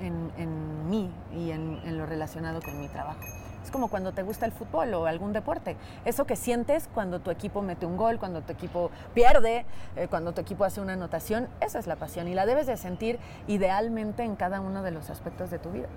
en, 0.00 0.90
mí 0.90 1.10
y 1.34 1.50
en 1.50 1.98
lo 1.98 2.06
relacionado 2.06 2.60
con 2.60 2.78
mi 2.80 2.88
trabajo. 2.88 3.20
Es 3.64 3.70
como 3.70 3.88
cuando 3.88 4.12
te 4.12 4.22
gusta 4.22 4.44
el 4.44 4.52
fútbol 4.52 4.92
o 4.92 5.06
algún 5.06 5.32
deporte. 5.32 5.76
Eso 6.04 6.26
que 6.26 6.36
sientes 6.36 6.86
cuando 6.92 7.20
tu 7.20 7.30
equipo 7.30 7.62
mete 7.62 7.86
un 7.86 7.96
gol, 7.96 8.18
cuando 8.18 8.42
tu 8.42 8.52
equipo 8.52 8.90
pierde, 9.14 9.64
eh, 9.96 10.06
cuando 10.08 10.32
tu 10.32 10.42
equipo 10.42 10.64
hace 10.64 10.82
una 10.82 10.92
anotación, 10.92 11.48
esa 11.62 11.78
es 11.78 11.86
la 11.86 11.96
pasión 11.96 12.28
y 12.28 12.34
la 12.34 12.44
debes 12.44 12.66
de 12.66 12.76
sentir 12.76 13.18
idealmente 13.46 14.22
en 14.22 14.36
cada 14.36 14.60
uno 14.60 14.82
de 14.82 14.90
los 14.90 15.08
aspectos 15.08 15.50
de 15.50 15.58
tu 15.58 15.70
vida. 15.70 15.88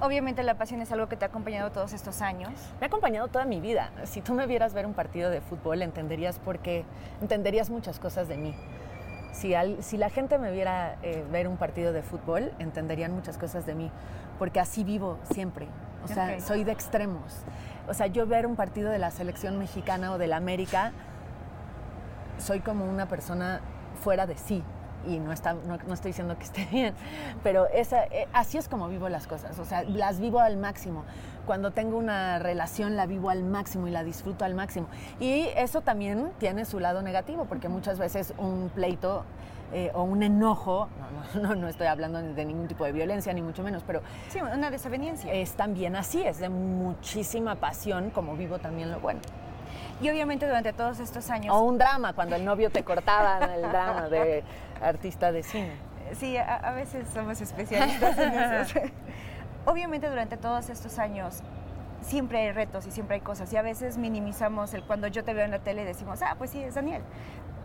Obviamente 0.00 0.42
la 0.42 0.56
pasión 0.56 0.80
es 0.80 0.90
algo 0.92 1.08
que 1.08 1.16
te 1.16 1.24
ha 1.24 1.28
acompañado 1.28 1.70
todos 1.70 1.92
estos 1.92 2.20
años. 2.20 2.52
Me 2.80 2.86
ha 2.86 2.88
acompañado 2.88 3.28
toda 3.28 3.44
mi 3.44 3.60
vida. 3.60 3.90
Si 4.04 4.20
tú 4.20 4.34
me 4.34 4.46
vieras 4.46 4.74
ver 4.74 4.86
un 4.86 4.94
partido 4.94 5.30
de 5.30 5.40
fútbol, 5.40 5.82
entenderías 5.82 6.38
por 6.38 6.58
qué, 6.58 6.84
entenderías 7.20 7.70
muchas 7.70 7.98
cosas 7.98 8.28
de 8.28 8.36
mí. 8.36 8.54
Si, 9.32 9.54
si 9.80 9.96
la 9.96 10.10
gente 10.10 10.38
me 10.38 10.52
viera 10.52 10.96
eh, 11.02 11.24
ver 11.30 11.48
un 11.48 11.56
partido 11.56 11.92
de 11.92 12.02
fútbol, 12.02 12.52
entenderían 12.58 13.12
muchas 13.12 13.36
cosas 13.38 13.66
de 13.66 13.74
mí, 13.74 13.90
porque 14.38 14.60
así 14.60 14.84
vivo 14.84 15.18
siempre. 15.32 15.66
O 16.04 16.08
sea, 16.08 16.38
soy 16.40 16.64
de 16.64 16.72
extremos. 16.72 17.44
O 17.88 17.94
sea, 17.94 18.06
yo 18.06 18.26
ver 18.26 18.46
un 18.46 18.56
partido 18.56 18.90
de 18.90 18.98
la 18.98 19.10
selección 19.10 19.58
mexicana 19.58 20.12
o 20.12 20.18
de 20.18 20.26
la 20.26 20.36
América, 20.36 20.92
soy 22.38 22.60
como 22.60 22.84
una 22.84 23.06
persona 23.06 23.60
fuera 24.02 24.26
de 24.26 24.36
sí. 24.36 24.62
Y 25.06 25.18
no, 25.18 25.32
está, 25.32 25.54
no, 25.54 25.94
estoy 25.94 26.10
diciendo 26.10 26.36
que 26.38 26.44
esté 26.44 26.66
bien, 26.72 26.94
pero 27.42 27.66
esa, 27.68 28.04
eh, 28.04 28.28
así 28.32 28.58
es 28.58 28.68
como 28.68 28.88
vivo 28.88 29.08
las 29.08 29.26
cosas. 29.26 29.58
O 29.58 29.64
sea, 29.64 29.82
las 29.82 30.20
vivo 30.20 30.40
al 30.40 30.56
máximo. 30.56 31.04
Cuando 31.46 31.72
tengo 31.72 31.98
una 31.98 32.38
relación, 32.38 32.96
la 32.96 33.06
vivo 33.06 33.30
al 33.30 33.44
máximo 33.44 33.86
y 33.86 33.90
la 33.90 34.02
disfruto 34.02 34.44
al 34.44 34.54
máximo. 34.54 34.86
Y 35.20 35.48
eso 35.56 35.82
también 35.82 36.30
tiene 36.38 36.64
su 36.64 36.80
lado 36.80 37.02
negativo, 37.02 37.44
porque 37.46 37.68
muchas 37.68 37.98
veces 37.98 38.34
un 38.38 38.70
pleito 38.74 39.24
eh, 39.72 39.90
o 39.92 40.04
un 40.04 40.22
enojo, 40.22 40.88
no, 41.34 41.56
no, 41.56 41.68
estoy 41.68 41.88
hablando 41.88 42.22
de 42.22 42.44
ningún 42.44 42.68
tipo 42.68 42.84
de 42.84 42.92
violencia, 42.92 43.32
ni 43.32 43.42
mucho 43.42 43.62
menos, 43.62 43.82
pero... 43.84 44.02
Sí, 44.28 44.40
una 44.40 44.70
desaveniencia. 44.70 45.32
Es 45.32 45.54
también 45.54 45.96
así, 45.96 46.22
es 46.22 46.38
de 46.38 46.48
muchísima 46.48 47.56
pasión, 47.56 48.10
como 48.10 48.36
vivo 48.36 48.58
también 48.58 48.92
lo 48.92 49.00
bueno. 49.00 49.20
Y 50.00 50.08
obviamente 50.10 50.46
durante 50.46 50.72
todos 50.72 51.00
estos 51.00 51.28
años... 51.30 51.54
O 51.54 51.60
un 51.60 51.78
drama, 51.78 52.12
cuando 52.12 52.36
el 52.36 52.44
novio 52.44 52.70
te 52.70 52.84
cortaba 52.84 53.38
el 53.54 53.62
drama 53.62 54.08
de 54.08 54.44
artista 54.88 55.32
de 55.32 55.42
cine. 55.42 55.72
Sí, 56.18 56.36
a, 56.36 56.70
veces 56.72 57.08
somos 57.12 57.40
especialistas 57.40 58.18
en 58.18 58.32
eso. 58.34 58.80
obviamente 59.64 60.08
durante 60.08 60.36
todos 60.36 60.68
estos 60.68 60.98
años 60.98 61.42
siempre 62.02 62.38
hay 62.38 62.52
retos 62.52 62.86
y 62.86 62.90
siempre 62.90 63.16
hay 63.16 63.20
cosas. 63.22 63.52
Y 63.52 63.56
a 63.56 63.62
veces 63.62 63.96
minimizamos 63.96 64.74
el 64.74 64.84
cuando 64.84 65.08
yo 65.08 65.24
te 65.24 65.32
veo 65.34 65.44
en 65.44 65.50
la 65.50 65.60
tele 65.60 65.84
decimos, 65.84 66.20
ah, 66.22 66.34
pues 66.38 66.50
sí, 66.50 66.62
es 66.62 66.74
Daniel 66.74 67.02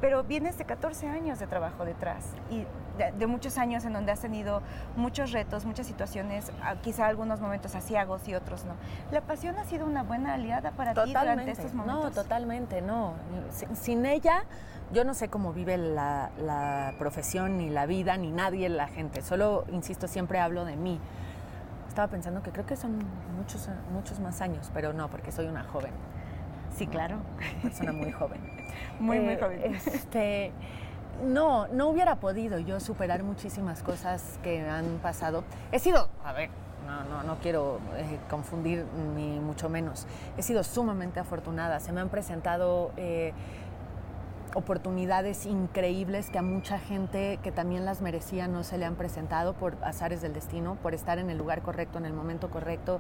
pero 0.02 0.24
vienes 0.24 0.58
de 0.58 0.66
14 0.66 1.08
años 1.08 1.40
de 1.40 1.48
trabajo 1.48 1.86
detrás 1.86 2.26
y 2.50 2.66
de, 2.98 3.28
muchos 3.28 3.58
años 3.58 3.86
en 3.86 3.94
donde 3.94 4.12
has 4.12 4.20
tenido 4.20 4.62
muchos 4.98 5.32
retos, 5.32 5.66
muchas 5.66 5.88
situaciones, 5.88 6.52
quizá 6.82 7.08
algunos 7.08 7.40
momentos 7.40 7.74
asiagos 7.76 8.28
y 8.28 8.36
otros 8.36 8.66
no. 8.66 8.74
¿La 9.12 9.22
pasión 9.22 9.58
ha 9.58 9.64
sido 9.64 9.86
una 9.86 10.04
buena 10.04 10.34
aliada 10.34 10.72
para 10.72 10.94
ti 10.94 11.14
durante 11.14 11.52
estos 11.52 11.74
momentos? 11.74 12.04
No, 12.04 12.12
totalmente, 12.12 12.82
no. 12.82 13.14
Sin, 13.74 14.06
ella, 14.06 14.44
yo 14.92 15.04
no 15.04 15.14
sé 15.14 15.30
cómo 15.30 15.54
vive 15.54 15.78
la, 15.78 16.32
la, 16.42 16.94
profesión, 16.98 17.58
ni 17.58 17.70
la 17.70 17.86
vida, 17.86 18.18
ni 18.18 18.32
nadie, 18.32 18.70
la 18.70 18.88
gente. 18.88 19.22
Solo, 19.22 19.66
insisto, 19.72 20.08
siempre 20.08 20.40
hablo 20.40 20.66
de 20.66 20.76
mí. 20.76 21.00
Estaba 21.88 22.08
pensando 22.08 22.42
que 22.42 22.52
creo 22.52 22.66
que 22.66 22.76
son 22.76 23.00
muchos, 23.38 23.70
muchos 23.92 24.20
más 24.20 24.42
años, 24.42 24.70
pero 24.74 24.94
no, 24.94 25.10
porque 25.10 25.32
soy 25.32 25.48
una 25.48 25.64
joven. 25.64 25.92
Sí, 26.76 26.88
claro. 26.88 27.18
Una 27.38 27.62
persona 27.62 27.92
muy 27.92 28.12
joven. 28.12 28.42
muy, 29.00 29.20
muy 29.20 29.34
eh, 29.34 29.40
joven. 29.40 29.76
Este, 29.76 30.52
no, 31.26 31.68
no 31.68 31.88
hubiera 31.88 32.16
podido 32.16 32.60
yo 32.60 32.80
superar 32.80 33.24
muchísimas 33.24 33.84
cosas 33.84 34.40
que 34.44 34.62
han 34.62 35.00
pasado. 35.02 35.44
He 35.72 35.80
sido, 35.80 36.10
a 36.24 36.34
ver, 36.34 36.50
no, 36.88 37.04
no, 37.04 37.24
no 37.24 37.38
quiero 37.40 37.80
eh, 37.98 38.18
confundir 38.30 38.86
ni 39.16 39.40
mucho 39.40 39.70
menos. 39.70 40.08
He 40.38 40.42
sido 40.42 40.64
sumamente 40.64 41.20
afortunada. 41.20 41.80
Se 41.80 41.92
me 41.92 42.02
han 42.02 42.10
presentado 42.10 42.92
eh, 42.98 43.34
oportunidades 44.56 45.46
increíbles 45.46 46.30
que 46.30 46.38
a 46.38 46.42
mucha 46.42 46.80
gente 46.80 47.40
que 47.44 47.52
también 47.52 47.86
las 47.86 48.02
merecía 48.02 48.48
no 48.48 48.64
se 48.64 48.78
le 48.78 48.86
han 48.86 48.96
presentado 48.96 49.54
por 49.54 49.78
azares 49.84 50.22
del 50.22 50.34
destino, 50.34 50.76
por 50.82 50.94
estar 50.94 51.20
en 51.20 51.30
el 51.30 51.38
lugar 51.38 51.62
correcto, 51.62 51.98
en 51.98 52.06
el 52.06 52.14
momento 52.14 52.50
correcto, 52.50 53.00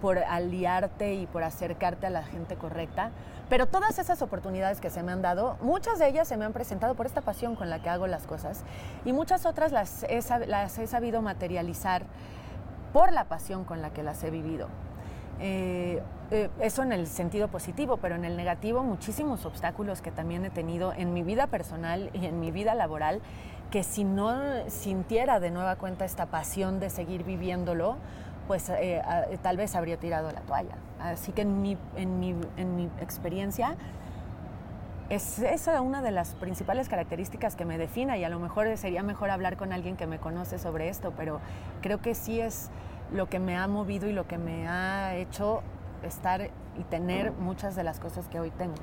por 0.00 0.18
aliarte 0.18 1.14
y 1.14 1.26
por 1.26 1.42
acercarte 1.42 2.06
a 2.06 2.10
la 2.10 2.22
gente 2.22 2.56
correcta. 2.56 3.10
Pero 3.48 3.66
todas 3.66 3.98
esas 3.98 4.22
oportunidades 4.22 4.80
que 4.80 4.90
se 4.90 5.02
me 5.02 5.12
han 5.12 5.22
dado, 5.22 5.56
muchas 5.60 5.98
de 5.98 6.08
ellas 6.08 6.28
se 6.28 6.36
me 6.36 6.44
han 6.44 6.52
presentado 6.52 6.94
por 6.94 7.06
esta 7.06 7.20
pasión 7.20 7.56
con 7.56 7.70
la 7.70 7.80
que 7.80 7.88
hago 7.88 8.06
las 8.06 8.26
cosas 8.26 8.62
y 9.04 9.12
muchas 9.12 9.46
otras 9.46 9.72
las 9.72 10.02
he, 10.04 10.20
las 10.46 10.78
he 10.78 10.86
sabido 10.86 11.22
materializar 11.22 12.02
por 12.92 13.12
la 13.12 13.24
pasión 13.24 13.64
con 13.64 13.82
la 13.82 13.90
que 13.90 14.02
las 14.02 14.22
he 14.24 14.30
vivido. 14.30 14.68
Eh, 15.40 16.02
eh, 16.30 16.50
eso 16.60 16.82
en 16.82 16.92
el 16.92 17.06
sentido 17.06 17.48
positivo, 17.48 17.98
pero 17.98 18.14
en 18.14 18.24
el 18.24 18.36
negativo 18.36 18.82
muchísimos 18.82 19.44
obstáculos 19.46 20.02
que 20.02 20.10
también 20.10 20.44
he 20.44 20.50
tenido 20.50 20.92
en 20.92 21.12
mi 21.12 21.22
vida 21.22 21.46
personal 21.46 22.10
y 22.12 22.26
en 22.26 22.40
mi 22.40 22.50
vida 22.50 22.74
laboral, 22.74 23.20
que 23.70 23.82
si 23.82 24.04
no 24.04 24.68
sintiera 24.68 25.38
de 25.40 25.50
nueva 25.50 25.76
cuenta 25.76 26.04
esta 26.04 26.26
pasión 26.26 26.80
de 26.80 26.90
seguir 26.90 27.24
viviéndolo, 27.24 27.96
pues 28.48 28.70
eh, 28.70 29.02
tal 29.42 29.56
vez 29.56 29.74
habría 29.74 29.98
tirado 29.98 30.30
la 30.32 30.40
toalla. 30.40 30.76
Así 31.00 31.32
que 31.32 31.42
en 31.42 31.62
mi, 31.62 31.76
en 31.96 32.18
mi, 32.20 32.34
en 32.56 32.76
mi 32.76 32.84
experiencia 33.00 33.76
es 35.08 35.38
esa 35.38 35.80
una 35.82 36.02
de 36.02 36.10
las 36.10 36.34
principales 36.34 36.88
características 36.88 37.54
que 37.54 37.64
me 37.64 37.78
defina 37.78 38.16
y 38.18 38.24
a 38.24 38.28
lo 38.28 38.40
mejor 38.40 38.76
sería 38.76 39.04
mejor 39.04 39.30
hablar 39.30 39.56
con 39.56 39.72
alguien 39.72 39.96
que 39.96 40.06
me 40.06 40.18
conoce 40.18 40.58
sobre 40.58 40.88
esto, 40.88 41.12
pero 41.16 41.40
creo 41.80 42.00
que 42.00 42.14
sí 42.14 42.40
es 42.40 42.70
lo 43.12 43.28
que 43.28 43.38
me 43.38 43.56
ha 43.56 43.66
movido 43.66 44.08
y 44.08 44.12
lo 44.12 44.26
que 44.26 44.38
me 44.38 44.68
ha 44.68 45.14
hecho 45.14 45.62
estar 46.02 46.50
y 46.78 46.84
tener 46.84 47.32
muchas 47.32 47.76
de 47.76 47.84
las 47.84 48.00
cosas 48.00 48.28
que 48.28 48.40
hoy 48.40 48.50
tengo. 48.50 48.74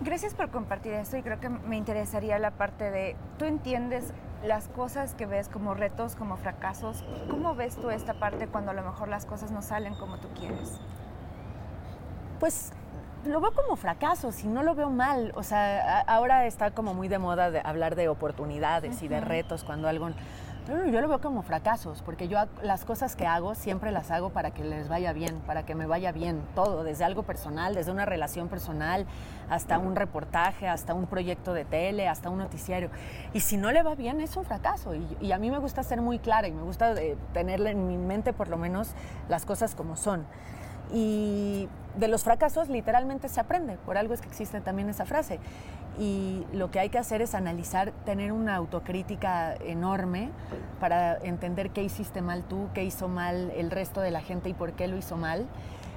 Gracias 0.00 0.34
por 0.34 0.50
compartir 0.50 0.94
esto 0.94 1.16
y 1.18 1.22
creo 1.22 1.40
que 1.40 1.50
me 1.50 1.76
interesaría 1.76 2.38
la 2.38 2.52
parte 2.52 2.90
de, 2.90 3.16
¿tú 3.38 3.44
entiendes 3.44 4.14
las 4.44 4.68
cosas 4.68 5.14
que 5.14 5.26
ves 5.26 5.48
como 5.48 5.74
retos, 5.74 6.16
como 6.16 6.38
fracasos, 6.38 7.04
¿cómo 7.28 7.54
ves 7.54 7.76
tú 7.76 7.90
esta 7.90 8.14
parte 8.14 8.46
cuando 8.46 8.70
a 8.70 8.74
lo 8.74 8.82
mejor 8.82 9.08
las 9.08 9.26
cosas 9.26 9.50
no 9.50 9.60
salen 9.60 9.94
como 9.94 10.16
tú 10.16 10.28
quieres? 10.38 10.80
Pues 12.38 12.72
lo 13.26 13.40
veo 13.42 13.52
como 13.52 13.76
fracasos 13.76 14.42
y 14.44 14.48
no 14.48 14.62
lo 14.62 14.74
veo 14.74 14.88
mal. 14.88 15.32
O 15.34 15.42
sea, 15.42 16.00
ahora 16.06 16.46
está 16.46 16.70
como 16.70 16.94
muy 16.94 17.08
de 17.08 17.18
moda 17.18 17.50
de 17.50 17.60
hablar 17.62 17.94
de 17.94 18.08
oportunidades 18.08 19.02
y 19.02 19.08
de 19.08 19.20
retos 19.20 19.64
cuando 19.64 19.88
algo 19.88 20.08
yo 20.90 21.00
lo 21.00 21.08
veo 21.08 21.20
como 21.20 21.42
fracasos, 21.42 22.02
porque 22.02 22.28
yo 22.28 22.38
las 22.62 22.84
cosas 22.84 23.16
que 23.16 23.26
hago 23.26 23.54
siempre 23.54 23.90
las 23.92 24.10
hago 24.10 24.30
para 24.30 24.52
que 24.52 24.64
les 24.64 24.88
vaya 24.88 25.12
bien, 25.12 25.40
para 25.46 25.64
que 25.64 25.74
me 25.74 25.86
vaya 25.86 26.12
bien, 26.12 26.42
todo, 26.54 26.84
desde 26.84 27.04
algo 27.04 27.22
personal, 27.24 27.74
desde 27.74 27.90
una 27.90 28.06
relación 28.06 28.48
personal, 28.48 29.06
hasta 29.48 29.78
un 29.78 29.96
reportaje, 29.96 30.68
hasta 30.68 30.94
un 30.94 31.06
proyecto 31.06 31.52
de 31.52 31.64
tele, 31.64 32.08
hasta 32.08 32.30
un 32.30 32.38
noticiario. 32.38 32.90
Y 33.32 33.40
si 33.40 33.56
no 33.56 33.72
le 33.72 33.82
va 33.82 33.94
bien, 33.94 34.20
es 34.20 34.36
un 34.36 34.44
fracaso. 34.44 34.94
Y, 34.94 35.32
a 35.32 35.38
mí 35.38 35.50
me 35.50 35.58
gusta 35.58 35.82
ser 35.82 36.00
muy 36.00 36.18
clara 36.18 36.48
y 36.48 36.52
me 36.52 36.62
gusta 36.62 36.92
eh, 37.00 37.16
tenerle 37.32 37.70
en 37.70 37.86
mi 37.86 37.96
mente 37.96 38.32
por 38.32 38.48
lo 38.48 38.56
menos 38.56 38.94
las 39.28 39.44
cosas 39.44 39.74
como 39.74 39.96
son. 39.96 40.26
Y 40.92 41.68
de 41.96 42.08
los 42.08 42.24
fracasos 42.24 42.68
literalmente 42.68 43.28
se 43.28 43.40
aprende, 43.40 43.76
por 43.84 43.98
algo 43.98 44.14
es 44.14 44.20
que 44.20 44.28
existe 44.28 44.60
también 44.60 44.88
esa 44.88 45.04
frase. 45.04 45.38
Y 45.98 46.44
lo 46.52 46.70
que 46.70 46.80
hay 46.80 46.88
que 46.88 46.98
hacer 46.98 47.20
es 47.20 47.34
analizar, 47.34 47.92
tener 48.04 48.32
una 48.32 48.56
autocrítica 48.56 49.54
enorme 49.54 50.30
para 50.78 51.16
entender 51.18 51.70
qué 51.70 51.82
hiciste 51.82 52.22
mal 52.22 52.44
tú, 52.44 52.68
qué 52.74 52.84
hizo 52.84 53.08
mal 53.08 53.52
el 53.56 53.70
resto 53.70 54.00
de 54.00 54.10
la 54.10 54.20
gente 54.20 54.48
y 54.48 54.54
por 54.54 54.72
qué 54.72 54.88
lo 54.88 54.96
hizo 54.96 55.16
mal 55.16 55.46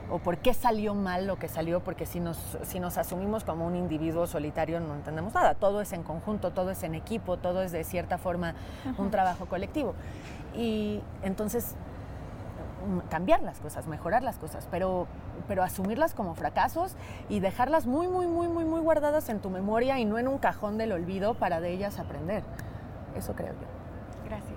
o 0.10 0.20
por 0.20 0.38
qué 0.38 0.54
salió 0.54 0.96
mal 0.96 1.28
lo 1.28 1.38
que 1.38 1.48
salió, 1.48 1.80
porque 1.80 2.06
si 2.06 2.20
nos, 2.20 2.38
si 2.64 2.80
nos 2.80 2.98
asumimos 2.98 3.44
como 3.44 3.66
un 3.66 3.76
individuo 3.76 4.28
solitario 4.28 4.80
no 4.80 4.96
entendemos 4.96 5.34
nada, 5.34 5.56
todo 5.56 5.82
es 5.82 5.94
en 5.94 6.04
conjunto, 6.04 6.52
todo 6.52 6.72
es 6.72 6.84
en 6.84 6.96
equipo, 6.96 7.38
todo 7.38 7.62
es 7.64 7.72
de 7.72 7.84
cierta 7.84 8.18
forma 8.18 8.54
un 8.98 9.10
trabajo 9.12 9.46
colectivo. 9.46 9.96
Y 10.56 11.02
entonces 11.24 11.76
cambiar 13.10 13.41
las 13.41 13.60
cosas, 13.60 13.88
mejorar 13.88 14.24
las 14.24 14.38
cosas, 14.38 14.67
pero, 14.69 15.08
pero 15.48 15.63
asumirlas 15.63 16.13
como 16.13 16.36
fracasos 16.36 16.96
y 17.30 17.39
dejarlas 17.39 17.86
muy, 17.86 18.08
muy, 18.08 18.28
muy, 18.28 18.48
muy, 18.48 18.65
muy 18.65 18.82
guardadas 18.82 19.30
en 19.30 19.39
tu 19.39 19.50
memoria 19.50 20.00
y 20.00 20.06
no 20.06 20.17
en 20.17 20.28
un 20.28 20.38
cajón 20.38 20.78
del 20.78 20.91
olvido 20.91 21.34
para 21.36 21.60
de 21.60 21.72
ellas 21.72 22.00
aprender. 22.00 22.43
Eso 23.15 23.36
creo 23.36 23.54
yo. 23.54 23.67
Gracias. 24.26 24.54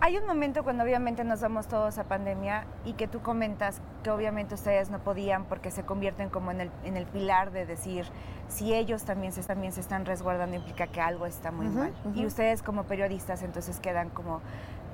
Hay 0.00 0.18
un 0.18 0.26
momento 0.26 0.62
cuando 0.62 0.84
obviamente 0.84 1.24
nos 1.24 1.40
vamos 1.40 1.68
todos 1.68 1.96
a 1.96 2.04
pandemia 2.04 2.66
y 2.84 2.92
que 2.92 3.08
tú 3.08 3.22
comentas 3.22 3.80
que 4.02 4.10
obviamente 4.10 4.54
ustedes 4.54 4.90
no 4.90 4.98
podían 4.98 5.44
porque 5.46 5.70
se 5.70 5.84
convierten 5.84 6.28
como 6.28 6.50
en 6.50 6.60
el, 6.60 6.70
en 6.84 6.98
el 6.98 7.06
pilar 7.06 7.50
de 7.50 7.64
decir, 7.64 8.06
si 8.46 8.74
ellos 8.74 9.04
también 9.04 9.32
se, 9.32 9.42
también 9.42 9.72
se 9.72 9.80
están 9.80 10.04
resguardando 10.04 10.54
implica 10.54 10.86
que 10.86 11.00
algo 11.00 11.24
está 11.24 11.50
muy 11.50 11.68
mal. 11.68 11.94
Y 12.14 12.26
ustedes 12.26 12.62
como 12.62 12.84
periodistas 12.84 13.42
entonces 13.42 13.80
quedan 13.80 14.10
como, 14.10 14.42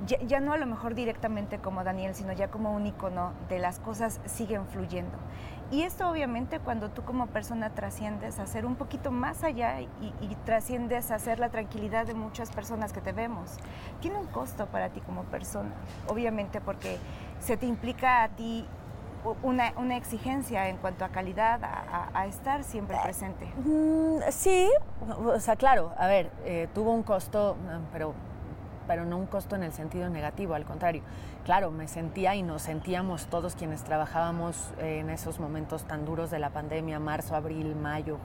ya, 0.07 0.41
no 0.41 0.53
a 0.53 0.57
lo 0.57 0.67
mejor 0.67 0.95
directamente 0.95 1.59
como 1.59 1.85
Daniel, 1.85 2.15
sino 2.15 2.33
ya 2.33 2.49
como 2.49 2.73
un 2.73 2.87
icono 2.87 3.33
de 3.49 3.59
las 3.59 3.79
cosas 3.79 4.21
siguen 4.25 4.67
fluyendo. 4.67 5.17
Y 5.71 5.83
esto 5.83 6.11
obviamente 6.11 6.61
cuando 6.61 6.91
tú 6.91 7.03
como 7.03 7.29
persona 7.29 7.71
trasciendes 7.71 8.39
a 8.39 8.47
ser 8.47 8.67
un 8.67 8.77
poquito 8.77 9.11
más 9.11 9.43
allá 9.43 9.81
y, 9.81 9.89
trasciendes 10.45 11.11
a 11.11 11.19
ser 11.19 11.39
la 11.39 11.49
tranquilidad 11.49 12.07
de 12.07 12.15
muchas 12.15 12.51
personas 12.51 12.93
que 12.93 13.01
te 13.01 13.13
vemos, 13.13 13.59
tiene 14.01 14.19
un 14.19 14.27
costo 14.27 14.67
para 14.67 14.91
ti 14.91 15.01
como 15.01 15.23
persona, 15.25 15.71
obviamente 16.09 16.61
porque 16.61 16.99
se 17.41 17.57
te 17.57 17.67
implica 17.67 18.23
a 18.23 18.29
ti 18.29 18.67
una, 19.43 19.73
una 19.77 19.97
exigencia 19.97 20.69
en 20.69 20.77
cuanto 20.77 21.05
a 21.05 21.09
calidad, 21.09 21.61
a, 21.63 22.27
estar 22.27 22.65
siempre 22.65 22.99
presente. 23.03 23.47
Mm, 23.65 24.19
sí, 24.31 24.69
o 25.17 25.39
sea, 25.39 25.57
claro, 25.57 25.93
a 25.97 26.07
ver, 26.07 26.31
eh, 26.45 26.69
tuvo 26.75 26.93
un 26.93 27.03
costo, 27.03 27.57
pero 27.93 28.15
pero 28.87 29.05
no 29.05 29.17
un 29.19 29.27
costo 29.27 29.57
en 29.57 29.63
el 29.63 29.73
sentido 29.73 30.09
negativo, 30.11 30.55
al 30.55 30.65
contrario. 30.65 31.03
Claro, 31.45 31.71
me 31.71 31.89
sentía 31.89 32.35
y 32.35 32.43
nos 32.43 32.63
sentíamos 32.63 33.27
todos 33.27 33.55
quienes 33.57 33.83
trabajábamos 33.85 34.73
en 34.79 35.11
esos 35.11 35.41
momentos 35.41 35.85
tan 35.85 36.05
duros 36.05 36.31
de 36.31 36.39
la 36.39 36.51
pandemia, 36.51 36.99
marzo, 36.99 37.35
abril, 37.35 37.75
mayo, 37.75 38.19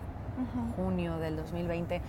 junio 0.76 1.18
del 1.18 1.36
2020, 1.36 2.02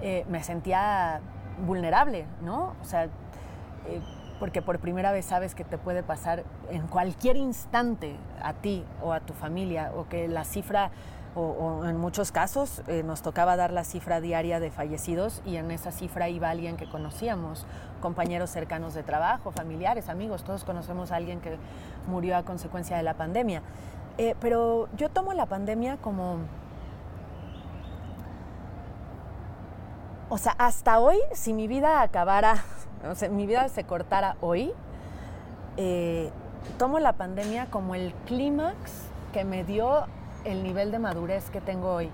eh, 0.00 0.24
me 0.28 0.42
sentía 0.42 1.20
vulnerable, 1.66 2.26
¿no? 2.42 2.74
O 2.80 2.84
sea, 2.84 3.04
eh, 3.04 4.00
porque 4.38 4.62
por 4.62 4.78
primera 4.78 5.10
vez 5.10 5.24
sabes 5.24 5.54
que 5.54 5.64
te 5.64 5.78
puede 5.78 6.02
pasar 6.02 6.44
en 6.70 6.86
cualquier 6.86 7.36
instante 7.36 8.16
a 8.40 8.52
ti 8.52 8.84
o 9.02 9.12
a 9.12 9.20
tu 9.20 9.32
familia, 9.32 9.92
o 9.96 10.08
que 10.08 10.28
la 10.28 10.44
cifra 10.44 10.90
o, 11.34 11.84
en 11.84 11.96
muchos 11.96 12.32
casos 12.32 12.82
eh, 12.88 13.02
nos 13.04 13.22
tocaba 13.22 13.56
dar 13.56 13.72
la 13.72 13.84
cifra 13.84 14.20
diaria 14.20 14.60
de 14.60 14.70
fallecidos 14.70 15.42
y 15.44 15.56
en 15.56 15.70
esa 15.70 15.92
cifra 15.92 16.28
iba 16.28 16.50
alguien 16.50 16.76
que 16.76 16.88
conocíamos, 16.88 17.66
compañeros 18.00 18.50
cercanos 18.50 18.94
de 18.94 19.02
trabajo, 19.02 19.52
familiares, 19.52 20.08
amigos, 20.08 20.44
todos 20.44 20.64
conocemos 20.64 21.12
a 21.12 21.16
alguien 21.16 21.40
que 21.40 21.56
murió 22.06 22.36
a 22.36 22.42
consecuencia 22.42 22.96
de 22.96 23.02
la 23.02 23.14
pandemia. 23.14 23.62
Eh, 24.18 24.34
pero 24.40 24.88
yo 24.96 25.08
tomo 25.08 25.32
la 25.32 25.46
pandemia 25.46 25.96
como... 25.98 26.38
O 30.30 30.36
sea, 30.36 30.54
hasta 30.58 30.98
hoy, 30.98 31.16
si 31.32 31.54
mi 31.54 31.68
vida 31.68 32.02
acabara, 32.02 32.64
o 33.08 33.14
sea, 33.14 33.28
mi 33.28 33.46
vida 33.46 33.68
se 33.68 33.84
cortara 33.84 34.36
hoy, 34.40 34.72
eh, 35.76 36.30
tomo 36.78 36.98
la 36.98 37.12
pandemia 37.12 37.66
como 37.66 37.94
el 37.94 38.12
clímax 38.26 39.08
que 39.32 39.44
me 39.44 39.64
dio 39.64 40.06
el 40.44 40.62
nivel 40.62 40.90
de 40.90 40.98
madurez 40.98 41.50
que 41.50 41.60
tengo 41.60 41.92
hoy 41.92 42.10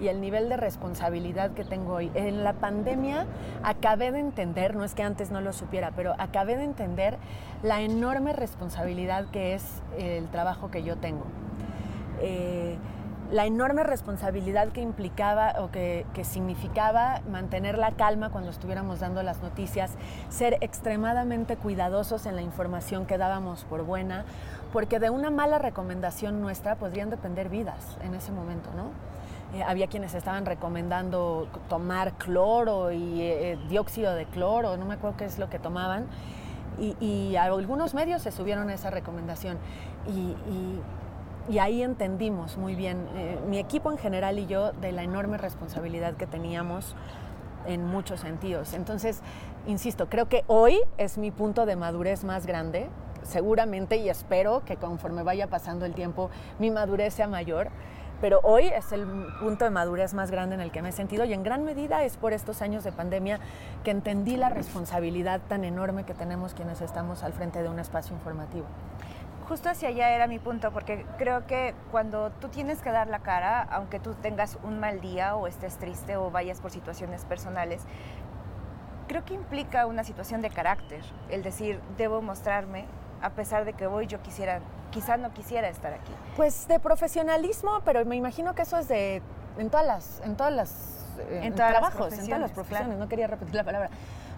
y 0.00 0.08
el 0.08 0.20
nivel 0.20 0.48
de 0.48 0.56
responsabilidad 0.56 1.52
que 1.52 1.64
tengo 1.64 1.94
hoy. 1.94 2.10
En 2.14 2.44
la 2.44 2.54
pandemia 2.54 3.26
acabé 3.62 4.12
de 4.12 4.20
entender, 4.20 4.74
no 4.74 4.84
es 4.84 4.94
que 4.94 5.02
antes 5.02 5.30
no 5.30 5.40
lo 5.40 5.52
supiera, 5.52 5.92
pero 5.94 6.14
acabé 6.18 6.56
de 6.56 6.64
entender 6.64 7.18
la 7.62 7.80
enorme 7.80 8.32
responsabilidad 8.32 9.26
que 9.30 9.54
es 9.54 9.82
el 9.98 10.28
trabajo 10.28 10.70
que 10.70 10.82
yo 10.82 10.96
tengo. 10.96 11.24
Eh, 12.20 12.76
la 13.34 13.46
enorme 13.46 13.82
responsabilidad 13.82 14.68
que 14.68 14.80
implicaba 14.80 15.56
o 15.58 15.72
que, 15.72 16.06
significaba 16.22 17.20
mantener 17.28 17.76
la 17.78 17.90
calma 17.90 18.30
cuando 18.30 18.50
estuviéramos 18.50 19.00
dando 19.00 19.24
las 19.24 19.42
noticias, 19.42 19.90
ser 20.28 20.56
extremadamente 20.60 21.56
cuidadosos 21.56 22.26
en 22.26 22.36
la 22.36 22.42
información 22.42 23.06
que 23.06 23.18
dábamos 23.18 23.64
por 23.64 23.82
buena, 23.82 24.24
porque 24.72 25.00
de 25.00 25.10
una 25.10 25.32
mala 25.32 25.58
recomendación 25.58 26.40
nuestra 26.40 26.76
podrían 26.76 27.10
depender 27.10 27.48
vidas 27.48 27.98
en 28.04 28.14
ese 28.14 28.30
momento, 28.30 28.70
¿no? 28.76 28.90
Eh, 29.58 29.64
había 29.64 29.88
quienes 29.88 30.14
estaban 30.14 30.46
recomendando 30.46 31.48
tomar 31.68 32.12
cloro 32.12 32.92
y 32.92 33.20
eh, 33.20 33.58
dióxido 33.68 34.14
de 34.14 34.26
cloro, 34.26 34.76
no 34.76 34.84
me 34.84 34.94
acuerdo 34.94 35.16
qué 35.16 35.24
es 35.24 35.40
lo 35.40 35.50
que 35.50 35.58
tomaban, 35.58 36.06
y, 36.78 37.34
algunos 37.34 37.94
medios 37.94 38.22
se 38.22 38.30
subieron 38.30 38.68
a 38.68 38.74
esa 38.74 38.90
recomendación. 38.90 39.58
y 40.06 40.34
ahí 41.58 41.82
entendimos 41.82 42.56
muy 42.56 42.74
bien, 42.74 43.06
eh, 43.14 43.38
mi 43.48 43.58
equipo 43.58 43.92
en 43.92 43.98
general 43.98 44.38
y 44.38 44.46
yo, 44.46 44.72
de 44.72 44.92
la 44.92 45.02
enorme 45.02 45.38
responsabilidad 45.38 46.14
que 46.14 46.26
teníamos 46.26 46.96
en 47.66 47.86
muchos 47.86 48.20
sentidos. 48.20 48.74
Entonces, 48.74 49.20
insisto, 49.66 50.08
creo 50.08 50.28
que 50.28 50.44
hoy 50.46 50.80
es 50.98 51.18
mi 51.18 51.30
punto 51.30 51.66
de 51.66 51.76
madurez 51.76 52.24
más 52.24 52.46
grande, 52.46 52.88
seguramente 53.22 53.96
y 53.96 54.08
espero 54.08 54.62
que 54.64 54.76
conforme 54.76 55.22
vaya 55.22 55.48
pasando 55.48 55.86
el 55.86 55.94
tiempo 55.94 56.30
mi 56.58 56.70
madurez 56.70 57.14
sea 57.14 57.26
mayor, 57.26 57.70
pero 58.20 58.40
hoy 58.42 58.66
es 58.66 58.92
el 58.92 59.06
punto 59.40 59.64
de 59.64 59.70
madurez 59.70 60.14
más 60.14 60.30
grande 60.30 60.54
en 60.54 60.60
el 60.60 60.70
que 60.70 60.82
me 60.82 60.90
he 60.90 60.92
sentido 60.92 61.24
y 61.24 61.32
en 61.32 61.42
gran 61.42 61.64
medida 61.64 62.04
es 62.04 62.16
por 62.16 62.32
estos 62.32 62.62
años 62.62 62.84
de 62.84 62.92
pandemia 62.92 63.40
que 63.82 63.90
entendí 63.90 64.36
la 64.36 64.50
responsabilidad 64.50 65.40
tan 65.48 65.64
enorme 65.64 66.04
que 66.04 66.14
tenemos 66.14 66.54
quienes 66.54 66.80
estamos 66.80 67.22
al 67.22 67.32
frente 67.32 67.62
de 67.62 67.68
un 67.68 67.78
espacio 67.78 68.14
informativo 68.14 68.66
justo 69.48 69.68
hacia 69.68 69.88
allá 69.88 70.10
era 70.10 70.26
mi 70.26 70.38
punto, 70.38 70.72
porque 70.72 71.04
creo 71.18 71.46
que 71.46 71.74
cuando 71.90 72.30
tú 72.30 72.48
tienes 72.48 72.80
que 72.80 72.90
dar 72.90 73.08
la 73.08 73.20
cara, 73.20 73.62
aunque 73.62 74.00
tú 74.00 74.14
tengas 74.14 74.58
un 74.62 74.80
mal 74.80 75.00
día 75.00 75.36
o 75.36 75.46
estés 75.46 75.76
triste 75.78 76.16
o 76.16 76.30
vayas 76.30 76.60
por 76.60 76.70
situaciones 76.70 77.24
personales, 77.24 77.82
creo 79.06 79.24
que 79.24 79.34
implica 79.34 79.86
una 79.86 80.04
situación 80.04 80.40
de 80.40 80.50
carácter, 80.50 81.02
el 81.30 81.42
decir, 81.42 81.80
debo 81.96 82.22
mostrarme, 82.22 82.86
a 83.22 83.30
pesar 83.30 83.64
de 83.64 83.74
que 83.74 83.86
hoy 83.86 84.06
yo 84.06 84.22
quisiera, 84.22 84.60
quizá 84.90 85.16
no 85.16 85.32
quisiera 85.32 85.68
estar 85.68 85.92
aquí. 85.92 86.12
Pues 86.36 86.66
de 86.68 86.80
profesionalismo, 86.80 87.80
pero 87.84 88.04
me 88.04 88.16
imagino 88.16 88.54
que 88.54 88.62
eso 88.62 88.78
es 88.78 88.88
de, 88.88 89.22
en 89.58 89.70
todas 89.70 89.86
las, 89.86 90.20
en 90.24 90.36
todas 90.36 90.52
las, 90.52 90.70
eh, 91.18 91.40
en, 91.42 91.54
trabajos, 91.54 92.12
en 92.12 92.24
todas 92.24 92.40
las 92.40 92.52
profesiones, 92.52 92.98
no 92.98 93.08
quería 93.08 93.26
repetir 93.26 93.54
la 93.54 93.64
palabra. 93.64 93.90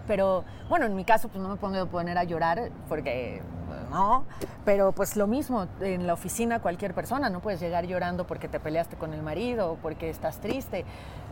Pero 0.05 0.45
bueno, 0.69 0.85
en 0.85 0.95
mi 0.95 1.03
caso 1.03 1.27
pues 1.27 1.41
no 1.41 1.49
me 1.49 1.57
pongo 1.57 1.77
a 1.81 1.85
poner 1.85 2.17
a 2.17 2.23
llorar 2.23 2.71
porque 2.87 3.41
no, 3.97 4.25
pero 4.63 4.91
pues 4.91 5.15
lo 5.15 5.25
mismo 5.25 5.67
en 5.81 6.05
la 6.05 6.13
oficina 6.13 6.59
cualquier 6.59 6.93
persona, 6.93 7.29
no 7.29 7.39
puedes 7.39 7.59
llegar 7.59 7.87
llorando 7.87 8.27
porque 8.27 8.47
te 8.47 8.59
peleaste 8.59 8.95
con 8.95 9.13
el 9.13 9.23
marido 9.23 9.71
o 9.71 9.75
porque 9.77 10.09
estás 10.09 10.39
triste. 10.39 10.85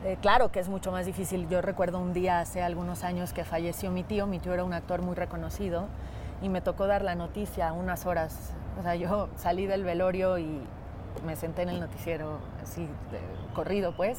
Eh, 0.04 0.18
claro 0.20 0.52
que 0.52 0.60
es 0.60 0.68
mucho 0.68 0.92
más 0.92 1.06
difícil. 1.06 1.48
Yo 1.48 1.62
recuerdo 1.62 2.00
un 2.00 2.12
día 2.14 2.40
hace 2.40 2.64
algunos 2.64 3.04
años 3.04 3.34
que 3.34 3.44
falleció 3.44 3.92
mi 3.92 4.04
tío, 4.04 4.26
mi 4.26 4.40
tío 4.40 4.52
era 4.54 4.64
un 4.64 4.74
actor 4.74 5.04
muy 5.04 5.16
reconocido 5.16 5.88
y 6.42 6.50
me 6.50 6.62
tocó 6.62 6.88
dar 6.88 7.04
la 7.04 7.14
noticia 7.14 7.72
unas 7.72 8.08
horas. 8.08 8.54
O 8.80 8.82
sea, 8.82 8.96
yo 8.96 9.30
salí 9.36 9.68
del 9.68 9.84
velorio 9.84 10.40
y 10.40 10.62
me 11.24 11.36
senté 11.36 11.62
en 11.62 11.70
el 11.70 11.80
noticiero 11.80 12.40
así 12.64 12.90
corrido 13.54 13.96
pues 13.96 14.18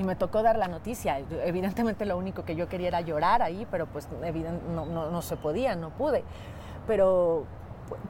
y 0.00 0.04
me 0.04 0.16
tocó 0.16 0.42
dar 0.42 0.56
la 0.56 0.66
noticia. 0.66 1.20
Evidentemente 1.44 2.06
lo 2.06 2.18
único 2.18 2.44
que 2.44 2.56
yo 2.56 2.68
quería 2.68 2.88
era 2.88 3.00
llorar 3.02 3.40
ahí, 3.40 3.68
pero 3.70 3.86
pues 3.86 4.08
no, 4.74 4.84
no, 4.84 5.10
no 5.10 5.22
se 5.22 5.36
podía, 5.36 5.76
no 5.76 5.90
pude. 5.90 6.24
Pero 6.86 7.46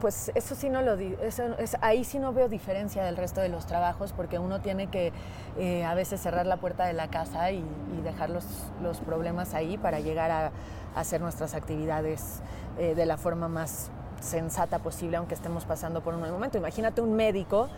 pues 0.01 0.31
eso 0.35 0.55
sí 0.55 0.69
no 0.69 0.83
lo 0.83 0.95
eso 0.95 1.59
es, 1.59 1.77
ahí 1.81 2.05
sí 2.05 2.19
no 2.19 2.33
veo 2.33 2.49
diferencia 2.49 3.05
del 3.05 3.17
resto 3.17 3.41
de 3.41 3.49
los 3.49 3.67
trabajos 3.67 4.13
porque 4.13 4.39
uno 4.39 4.61
tiene 4.61 4.89
que 4.89 5.13
eh, 5.59 5.85
a 5.85 5.95
veces 5.95 6.21
cerrar 6.21 6.47
la 6.47 6.59
puerta 6.59 6.87
de 6.87 6.93
la 6.93 7.09
casa 7.09 7.51
y, 7.51 7.65
dejar 8.03 8.29
los, 8.29 8.45
los, 8.83 8.99
problemas 9.01 9.55
ahí 9.55 9.79
para 9.79 9.99
llegar 9.99 10.31
a, 10.31 10.53
hacer 10.95 11.21
nuestras 11.21 11.55
actividades 11.55 12.41
eh, 12.79 12.95
de 12.95 13.07
la 13.07 13.17
forma 13.17 13.49
más 13.49 13.91
sensata 14.21 14.79
posible 14.79 15.17
aunque 15.17 15.35
estemos 15.35 15.65
pasando 15.65 16.03
por 16.03 16.15
un 16.15 16.21
mal 16.21 16.33
momento. 16.33 16.59
Imagínate 16.59 17.01
un 17.01 17.15
médico 17.15 17.69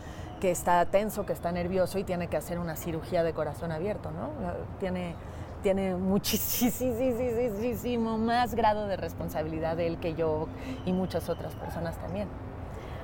que 0.41 0.51
está 0.51 0.85
tenso, 0.87 1.25
que 1.25 1.33
está 1.33 1.53
nervioso 1.53 1.99
y 1.99 2.05
tiene 2.05 2.29
que 2.29 2.37
hacer 2.37 2.59
una 2.59 2.77
cirugía 2.77 3.23
de 3.23 3.33
corazón 3.33 3.73
abierto, 3.73 4.11
¿no? 4.11 4.31
Tiene 4.79 5.15
tiene 5.63 5.95
muchísimo 5.97 6.87
más 8.19 8.55
grado 8.55 8.87
de 8.87 8.97
responsabilidad 8.97 9.77
de 9.77 9.87
él 9.87 9.99
que 9.99 10.15
yo 10.15 10.49
y 10.85 10.93
muchas 10.93 11.29
otras 11.29 11.55
personas 11.55 11.97
también. 11.99 12.29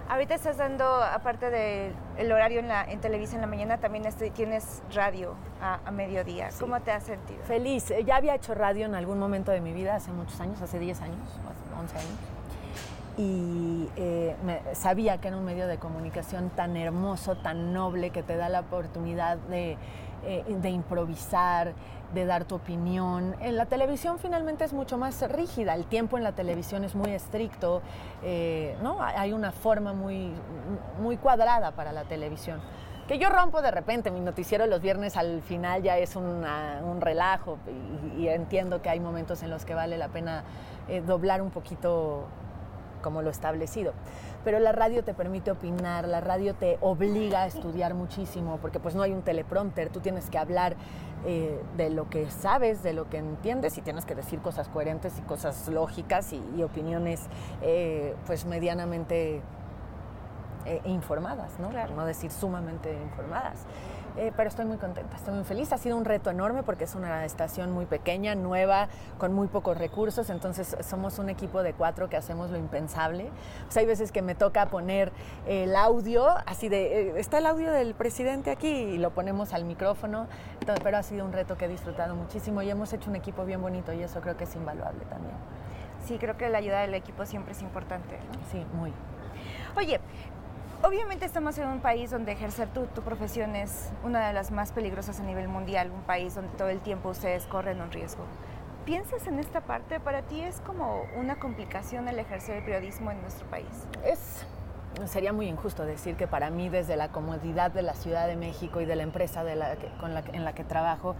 Ahorita 0.08 0.34
estás 0.34 0.58
dando, 0.58 0.84
aparte 0.84 1.48
del 1.48 2.32
horario 2.32 2.60
en, 2.60 2.68
la, 2.68 2.84
en 2.84 3.00
televisión 3.00 3.36
en 3.36 3.40
la 3.42 3.46
mañana, 3.46 3.78
también 3.78 4.04
este, 4.04 4.30
tienes 4.30 4.82
radio 4.92 5.34
a, 5.62 5.90
mediodía. 5.90 6.50
¿Cómo 6.60 6.78
te 6.80 6.90
has 6.90 7.04
sentido? 7.04 7.42
Feliz. 7.44 7.90
Eh, 7.90 8.04
ya 8.04 8.16
había 8.16 8.34
hecho 8.34 8.54
radio 8.54 8.84
en 8.84 8.94
algún 8.94 9.18
momento 9.18 9.52
de 9.52 9.62
mi 9.62 9.72
vida, 9.72 9.94
hace 9.94 10.12
muchos 10.12 10.38
años, 10.38 10.60
hace 10.60 10.78
10 10.78 11.00
años, 11.00 11.16
11 11.80 11.96
años. 11.96 12.18
Y 13.16 13.88
eh, 13.96 14.36
sabía 14.74 15.18
que 15.18 15.28
era 15.28 15.36
un 15.38 15.46
medio 15.46 15.66
de 15.66 15.78
comunicación 15.78 16.50
tan 16.50 16.76
hermoso, 16.76 17.36
tan 17.36 17.72
noble, 17.72 18.10
que 18.10 18.22
te 18.22 18.36
da 18.36 18.50
la 18.50 18.60
oportunidad 18.60 19.38
de, 19.38 19.78
eh, 20.24 20.44
de 20.46 20.70
improvisar, 20.70 21.72
de 22.14 22.26
dar 22.26 22.44
tu 22.44 22.56
opinión. 22.56 23.34
En 23.40 23.56
la 23.56 23.66
televisión 23.66 24.18
finalmente 24.18 24.64
es 24.64 24.72
mucho 24.72 24.98
más 24.98 25.22
rígida, 25.30 25.74
el 25.74 25.86
tiempo 25.86 26.16
en 26.16 26.24
la 26.24 26.32
televisión 26.32 26.84
es 26.84 26.94
muy 26.94 27.12
estricto, 27.12 27.82
eh, 28.22 28.76
¿no? 28.82 29.02
hay 29.02 29.32
una 29.32 29.52
forma 29.52 29.92
muy, 29.92 30.32
muy 31.00 31.16
cuadrada 31.16 31.72
para 31.72 31.92
la 31.92 32.04
televisión. 32.04 32.60
que 33.08 33.18
yo 33.18 33.28
rompo 33.28 33.60
de 33.62 33.70
repente. 33.70 34.10
Mi 34.10 34.20
noticiero 34.20 34.66
los 34.66 34.80
viernes 34.80 35.16
al 35.16 35.42
final 35.42 35.82
ya 35.82 35.98
es 35.98 36.16
un 36.16 37.00
relajo 37.00 37.58
y, 38.16 38.28
entiendo 38.28 38.80
que 38.80 38.88
hay 38.88 39.00
momentos 39.00 39.42
en 39.42 39.50
los 39.50 39.64
que 39.64 39.74
vale 39.74 39.98
la 39.98 40.08
pena 40.08 40.44
eh, 40.88 41.00
doblar 41.00 41.42
un 41.42 41.50
poquito 41.50 42.26
como 43.02 43.22
lo 43.22 43.30
establecido. 43.30 43.92
Pero 44.44 44.58
la 44.58 44.72
radio 44.72 45.04
te 45.04 45.14
permite 45.14 45.50
opinar, 45.50 46.08
la 46.08 46.20
radio 46.20 46.54
te 46.54 46.78
obliga 46.80 47.42
a 47.42 47.46
estudiar 47.46 47.94
muchísimo, 47.94 48.58
porque 48.62 48.80
pues 48.80 48.94
no 48.94 49.02
hay 49.02 49.12
un 49.12 49.22
teleprompter, 49.22 49.90
tú 49.90 50.00
tienes 50.00 50.30
que 50.30 50.38
hablar 50.38 50.76
eh, 51.26 51.60
de 51.76 51.90
lo 51.90 52.08
que 52.08 52.30
sabes, 52.30 52.82
de 52.82 52.92
lo 52.92 53.08
que 53.10 53.18
entiendes 53.18 53.76
y 53.78 53.82
tienes 53.82 54.04
que 54.04 54.14
decir 54.14 54.40
cosas 54.40 54.68
coherentes 54.68 55.18
y 55.18 55.22
cosas 55.22 55.68
lógicas 55.68 56.32
y, 56.32 56.62
opiniones 56.62 57.26
eh, 57.60 58.14
pues 58.26 58.46
medianamente 58.46 59.42
informadas, 60.84 61.58
¿no? 61.58 61.70
No 61.96 62.06
decir 62.06 62.30
sumamente 62.30 62.92
informadas. 62.92 63.66
Eh, 64.16 64.30
pero 64.36 64.48
estoy 64.48 64.66
muy 64.66 64.76
contenta, 64.76 65.16
estoy 65.16 65.34
muy 65.34 65.44
feliz. 65.44 65.72
Ha 65.72 65.78
sido 65.78 65.96
un 65.96 66.04
reto 66.04 66.30
enorme 66.30 66.62
porque 66.62 66.84
es 66.84 66.94
una 66.94 67.24
estación 67.24 67.70
muy 67.72 67.86
pequeña, 67.86 68.34
nueva, 68.34 68.88
con 69.18 69.32
muy 69.32 69.48
pocos 69.48 69.78
recursos, 69.78 70.28
entonces 70.28 70.76
somos 70.80 71.18
un 71.18 71.30
equipo 71.30 71.62
de 71.62 71.72
cuatro 71.72 72.10
que 72.10 72.16
hacemos 72.16 72.50
lo 72.50 72.58
impensable. 72.58 73.30
O 73.68 73.72
sea, 73.72 73.80
hay 73.80 73.86
veces 73.86 74.12
que 74.12 74.20
me 74.20 74.34
toca 74.34 74.66
poner 74.66 75.12
el 75.46 75.74
audio, 75.76 76.28
así 76.46 76.68
de, 76.68 77.08
eh, 77.08 77.14
está 77.16 77.38
el 77.38 77.46
audio 77.46 77.72
del 77.72 77.94
presidente 77.94 78.50
aquí 78.50 78.68
y 78.68 78.98
lo 78.98 79.10
ponemos 79.10 79.54
al 79.54 79.64
micrófono, 79.64 80.26
pero 80.82 80.98
ha 80.98 81.02
sido 81.02 81.24
un 81.24 81.32
reto 81.32 81.56
que 81.56 81.64
he 81.64 81.68
disfrutado 81.68 82.14
muchísimo 82.14 82.60
y 82.62 82.70
hemos 82.70 82.92
hecho 82.92 83.08
un 83.08 83.16
equipo 83.16 83.44
bien 83.46 83.62
bonito 83.62 83.92
y 83.92 84.02
eso 84.02 84.20
creo 84.20 84.36
que 84.36 84.44
es 84.44 84.54
invaluable 84.54 85.04
también. 85.06 85.34
Sí, 86.04 86.18
creo 86.18 86.36
que 86.36 86.48
la 86.50 86.58
ayuda 86.58 86.80
del 86.80 86.94
equipo 86.94 87.24
siempre 87.24 87.52
es 87.52 87.62
importante. 87.62 88.18
Sí, 88.50 88.64
muy. 88.74 88.92
Oye, 89.76 90.00
Obviamente 90.84 91.24
estamos 91.24 91.56
en 91.58 91.68
un 91.68 91.80
país 91.80 92.10
donde 92.10 92.32
ejercer 92.32 92.68
tu, 92.68 92.86
profesión 93.02 93.54
es 93.54 93.90
una 94.02 94.26
de 94.26 94.32
las 94.32 94.50
más 94.50 94.72
peligrosas 94.72 95.20
a 95.20 95.22
nivel 95.22 95.46
mundial, 95.46 95.92
un 95.92 96.02
país 96.02 96.34
donde 96.34 96.50
todo 96.56 96.70
el 96.70 96.80
tiempo 96.80 97.10
ustedes 97.10 97.46
corren 97.46 97.80
un 97.80 97.92
riesgo. 97.92 98.24
¿Piensas 98.84 99.28
en 99.28 99.38
esta 99.38 99.60
parte? 99.60 100.00
¿Para 100.00 100.22
ti 100.22 100.40
es 100.40 100.60
como 100.60 101.04
una 101.16 101.38
complicación 101.38 102.08
el 102.08 102.18
ejercer 102.18 102.56
el 102.56 102.64
periodismo 102.64 103.12
en 103.12 103.20
nuestro 103.20 103.46
país? 103.46 103.68
Es, 104.04 104.44
sería 105.08 105.32
muy 105.32 105.46
injusto 105.46 105.84
decir 105.84 106.16
que 106.16 106.26
para 106.26 106.50
mí 106.50 106.68
desde 106.68 106.96
la 106.96 107.12
comodidad 107.12 107.70
de 107.70 107.82
la 107.82 107.94
Ciudad 107.94 108.26
de 108.26 108.34
México 108.34 108.80
y 108.80 108.84
de 108.84 108.96
la 108.96 109.04
empresa 109.04 109.44
en 109.48 110.44
la 110.44 110.52
que 110.52 110.64
trabajo 110.64 111.14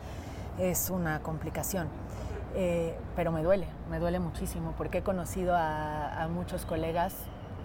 es 0.59 0.90
una 0.90 1.20
complicación. 1.20 1.88
Eh, 2.55 2.94
pero 3.16 3.33
me 3.33 3.42
duele, 3.42 3.66
me 3.88 3.98
duele 3.98 4.18
muchísimo 4.18 4.75
porque 4.77 4.98
he 4.98 5.03
conocido 5.03 5.55
a, 5.57 6.29
muchos 6.31 6.66
colegas 6.66 7.14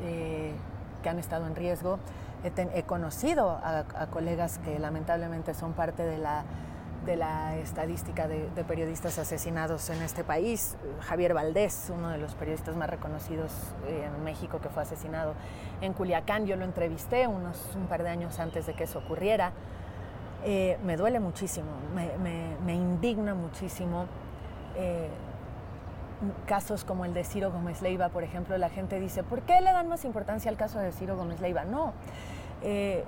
eh, 0.02 0.54
que 1.02 1.10
han 1.10 1.20
estado 1.20 1.48
en 1.48 1.56
riesgo. 1.56 2.00
He, 2.44 2.84
conocido 2.84 3.60
a, 3.64 4.08
colegas 4.12 4.60
que 4.60 4.80
lamentablemente 4.80 5.54
son 5.54 5.74
parte 5.74 6.04
de 6.04 6.18
la, 6.18 6.46
de 7.06 7.16
la 7.16 7.58
estadística 7.58 8.28
de, 8.28 8.64
periodistas 8.64 9.18
asesinados 9.18 9.90
en 9.90 10.02
este 10.02 10.24
país. 10.24 10.78
Javier 11.02 11.34
Valdés, 11.34 11.92
uno 11.94 12.10
de 12.10 12.20
los 12.20 12.36
periodistas 12.36 12.76
más 12.76 12.90
reconocidos 12.90 13.52
eh, 13.88 14.08
en 14.16 14.24
México 14.24 14.60
que 14.62 14.70
fue 14.70 14.84
asesinado 14.84 15.34
en 15.82 15.94
Culiacán. 15.94 16.46
Yo 16.46 16.56
lo 16.56 16.66
entrevisté 16.66 17.28
unos 17.28 17.76
un 17.76 17.88
par 17.88 18.04
de 18.04 18.10
años 18.10 18.40
antes 18.40 18.68
de 18.68 18.74
que 18.74 18.84
eso 18.84 19.00
ocurriera. 19.00 19.52
Eh, 20.46 20.78
me 20.86 20.96
duele 20.96 21.20
muchísimo, 21.20 21.72
me, 21.96 22.74
indigna 22.74 23.34
muchísimo. 23.34 24.06
Eh, 24.76 25.10
casos 26.46 26.84
como 26.84 27.06
el 27.06 27.14
de 27.14 27.24
Ciro 27.24 27.52
Gómez 27.52 27.82
Leiva, 27.82 28.10
por 28.10 28.24
ejemplo, 28.24 28.58
la 28.58 28.70
gente 28.70 29.00
dice, 29.00 29.24
¿por 29.24 29.42
qué 29.42 29.62
le 29.62 29.72
dan 29.72 29.88
más 29.88 30.06
importancia 30.06 30.50
al 30.50 30.58
caso 30.58 30.80
de 30.80 30.92
Ciro 30.92 31.16
Gómez 31.16 31.42
Leiva? 31.42 31.66
No. 31.66 31.94
Eh, 32.64 33.04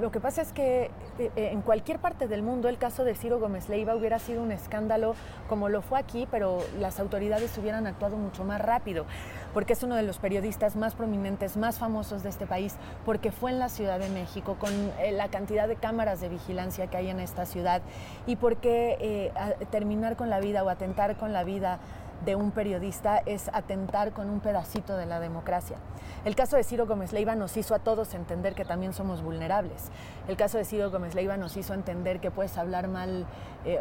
lo 0.00 0.10
que 0.10 0.18
pasa 0.18 0.42
es 0.42 0.52
que 0.52 0.90
eh, 1.18 1.30
en 1.36 1.62
cualquier 1.62 2.00
parte 2.00 2.26
del 2.26 2.42
mundo 2.42 2.68
el 2.68 2.76
caso 2.76 3.04
de 3.04 3.14
Ciro 3.14 3.38
Gómez 3.38 3.68
Leiva 3.68 3.94
hubiera 3.94 4.18
sido 4.18 4.42
un 4.42 4.50
escándalo 4.50 5.14
como 5.48 5.68
lo 5.68 5.80
fue 5.80 6.00
aquí, 6.00 6.26
pero 6.28 6.58
las 6.80 6.98
autoridades 6.98 7.56
hubieran 7.56 7.86
actuado 7.86 8.16
mucho 8.16 8.42
más 8.42 8.60
rápido, 8.60 9.04
porque 9.54 9.74
es 9.74 9.82
uno 9.84 9.94
de 9.94 10.02
los 10.02 10.18
periodistas 10.18 10.74
más 10.74 10.96
prominentes, 10.96 11.56
más 11.56 11.78
famosos 11.78 12.24
de 12.24 12.30
este 12.30 12.46
país, 12.46 12.74
porque 13.04 13.30
fue 13.30 13.52
en 13.52 13.60
la 13.60 13.68
Ciudad 13.68 14.00
de 14.00 14.08
México, 14.08 14.56
con 14.58 14.72
eh, 14.98 15.12
la 15.12 15.28
cantidad 15.28 15.68
de 15.68 15.76
cámaras 15.76 16.20
de 16.20 16.28
vigilancia 16.28 16.88
que 16.88 16.96
hay 16.96 17.10
en 17.10 17.20
esta 17.20 17.46
ciudad, 17.46 17.82
y 18.26 18.36
porque 18.36 19.30
terminar 19.70 20.16
con 20.16 20.30
la 20.30 20.40
vida 20.40 20.64
o 20.64 20.68
atentar 20.68 21.16
con 21.16 21.32
la 21.32 21.44
vida 21.44 21.78
de 22.24 22.36
un 22.36 22.50
periodista 22.50 23.18
es 23.18 23.48
atentar 23.52 24.12
con 24.12 24.28
un 24.28 24.40
pedacito 24.40 24.96
de 24.96 25.06
la 25.06 25.20
democracia. 25.20 25.76
El 26.24 26.36
caso 26.36 26.56
de 26.56 26.64
Ciro 26.64 26.86
Gómez 26.86 27.12
Leiva 27.12 27.34
nos 27.34 27.56
hizo 27.56 27.74
a 27.74 27.78
todos 27.78 28.14
entender 28.14 28.54
que 28.54 28.64
también 28.64 28.92
somos 28.92 29.22
vulnerables. 29.22 29.90
El 30.28 30.36
caso 30.36 30.58
de 30.58 30.64
Ciro 30.64 30.90
Gómez 30.90 31.14
Leiva 31.14 31.36
nos 31.36 31.56
hizo 31.56 31.72
entender 31.72 32.20
que 32.20 32.30
puedes 32.30 32.58
hablar 32.58 32.88
mal, 32.88 33.26
eh, 33.64 33.80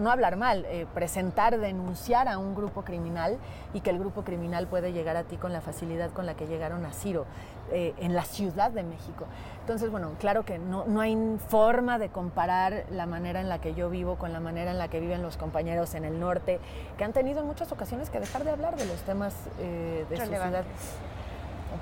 no, 0.00 0.10
hablar 0.10 0.36
mal, 0.36 0.64
eh, 0.66 0.86
presentar, 0.94 1.58
denunciar 1.58 2.28
a 2.28 2.38
un 2.38 2.54
grupo 2.54 2.82
criminal 2.82 3.38
y 3.74 3.80
que 3.80 3.90
el 3.90 3.98
grupo 3.98 4.22
criminal 4.24 4.66
puede 4.66 4.92
llegar 4.92 5.16
a 5.16 5.24
ti 5.24 5.36
con 5.36 5.52
la 5.52 5.60
facilidad 5.60 6.10
con 6.10 6.24
la 6.24 6.34
que 6.34 6.46
llegaron 6.46 6.86
a 6.86 6.92
Ciro 6.92 7.26
eh, 7.72 7.94
en 7.98 8.14
la 8.14 8.24
Ciudad 8.24 8.70
de 8.70 8.82
México. 8.82 9.26
Entonces, 9.60 9.90
bueno, 9.90 10.12
claro 10.18 10.44
que 10.44 10.58
no, 10.58 10.84
no 10.86 11.00
hay 11.00 11.16
forma 11.48 11.98
de 11.98 12.08
comparar 12.08 12.84
la 12.90 13.06
manera 13.06 13.40
en 13.40 13.48
la 13.48 13.60
que 13.60 13.74
yo 13.74 13.88
vivo 13.90 14.16
con 14.16 14.32
la 14.32 14.40
manera 14.40 14.70
en 14.70 14.78
la 14.78 14.88
que 14.88 15.00
viven 15.00 15.22
los 15.22 15.36
compañeros 15.36 15.94
en 15.94 16.04
el 16.04 16.20
norte, 16.20 16.60
que 16.98 17.04
han 17.04 17.12
tenido 17.12 17.40
en 17.40 17.46
muchas 17.46 17.72
ocasiones 17.72 18.10
que 18.10 18.20
dejar 18.20 18.44
de 18.44 18.50
hablar 18.50 18.76
de 18.76 18.86
los 18.86 19.00
temas 19.02 19.34
de 19.58 20.16
su 20.16 20.26
ciudad 20.26 20.64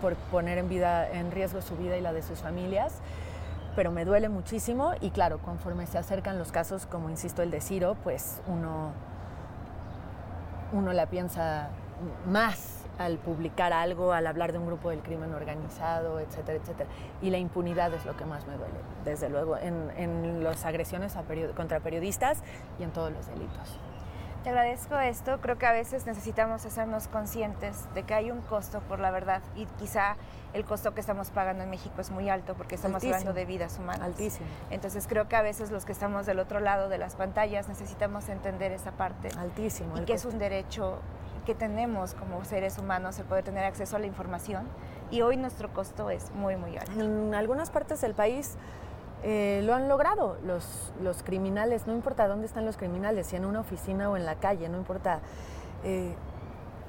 por 0.01 0.14
poner 0.14 0.59
en, 0.59 0.68
vida, 0.68 1.11
en 1.11 1.31
riesgo 1.31 1.61
su 1.61 1.77
vida 1.77 1.97
y 1.97 2.01
la 2.01 2.12
de 2.12 2.23
sus 2.23 2.38
familias 2.38 3.01
pero 3.75 3.90
me 3.90 4.05
duele 4.05 4.29
muchísimo 4.29 4.92
y 5.01 5.11
claro, 5.11 5.38
conforme 5.38 5.87
se 5.87 5.99
acercan 5.99 6.38
los 6.38 6.53
casos, 6.53 6.87
como 6.87 7.09
insisto 7.11 7.42
el 7.42 7.51
de 7.51 7.61
Ciro, 7.61 7.97
pues 8.03 8.40
uno, 8.47 8.92
uno 10.73 10.92
la 10.92 11.07
piensa 11.07 11.68
más 12.27 12.82
al 12.98 13.18
publicar 13.18 13.72
algo, 13.72 14.12
al 14.12 14.26
hablar 14.26 14.52
de 14.52 14.59
un 14.59 14.66
grupo 14.66 14.90
del 14.90 15.00
crimen 15.00 15.35
organizado, 15.35 16.20
etcétera, 16.20 16.59
etcétera. 16.59 16.88
Y 17.20 17.31
la 17.31 17.38
impunidad 17.38 17.92
es 17.94 18.05
lo 18.05 18.16
que 18.16 18.24
más 18.24 18.46
me 18.46 18.57
duele, 18.57 18.78
desde 19.05 19.28
luego, 19.28 19.57
en, 19.57 19.90
en 19.96 20.44
las 20.44 20.64
agresiones 20.64 21.16
a 21.16 21.24
contra 21.57 21.81
periodistas 21.81 22.38
y 22.78 22.83
en 22.83 22.90
todos 22.90 23.12
los 23.12 23.26
delitos. 23.26 23.78
Te 24.42 24.50
agradezco 24.50 24.98
esto. 24.98 25.40
Creo 25.40 25.57
que 25.57 25.66
a 25.66 25.72
veces 25.72 26.05
necesitamos 26.05 26.66
hacernos 26.66 27.07
conscientes 27.07 27.87
de 27.94 28.02
que 28.02 28.14
hay 28.14 28.33
un 28.33 28.40
costo 28.40 28.81
por 28.81 28.98
la 28.98 29.12
verdad 29.12 29.40
y 29.55 29.66
quizá 29.78 30.16
el 30.52 30.64
costo 30.64 30.94
que 30.94 31.00
estamos 31.00 31.31
pagando 31.31 31.62
en 31.62 31.70
México 31.70 32.00
es 32.00 32.11
muy 32.11 32.28
alto 32.28 32.55
porque 32.55 32.74
estamos 32.74 33.05
hablando 33.05 33.33
de 33.33 33.44
vidas 33.44 33.78
humanas. 33.78 34.02
Altísimo. 34.02 34.46
Entonces 34.70 35.07
creo 35.07 35.28
que 35.28 35.37
a 35.37 35.42
veces 35.42 35.70
los 35.70 35.85
que 35.85 35.92
estamos 35.92 36.26
del 36.26 36.40
otro 36.40 36.59
lado 36.59 36.88
de 36.88 36.98
las 36.98 37.14
pantallas 37.14 37.68
necesitamos 37.68 38.28
entender 38.28 38.72
esa 38.72 38.90
parte. 38.90 39.28
Altísimo. 39.38 39.96
Y 39.96 40.05
que 40.05 40.14
es 40.14 40.24
un 40.24 40.40
derecho 40.40 40.98
que 41.44 41.55
tenemos 41.55 42.14
como 42.14 42.44
seres 42.44 42.78
humanos 42.78 43.18
el 43.18 43.24
poder 43.24 43.44
tener 43.44 43.64
acceso 43.64 43.96
a 43.96 43.98
la 43.98 44.07
información 44.07 44.66
y 45.11 45.22
hoy 45.22 45.37
nuestro 45.37 45.72
costo 45.72 46.11
es 46.11 46.31
muy, 46.33 46.57
muy 46.57 46.76
alto. 46.76 46.92
En 47.00 47.35
algunas 47.35 47.70
partes 47.70 48.00
del 48.00 48.14
país 48.14 48.57
eh, 49.22 49.61
lo 49.64 49.74
han 49.74 49.88
logrado 49.88 50.37
los, 50.44 50.92
los 51.00 51.22
criminales, 51.22 51.87
no 51.87 51.94
importa 51.94 52.26
dónde 52.26 52.46
están 52.46 52.64
los 52.64 52.76
criminales, 52.76 53.28
si 53.28 53.37
en 53.37 53.44
una 53.44 53.61
oficina 53.61 54.11
o 54.11 54.16
en 54.16 54.24
la 54.24 54.37
calle, 54.37 54.68
no 54.68 54.78
importa. 54.78 55.20
Eh, 55.85 56.14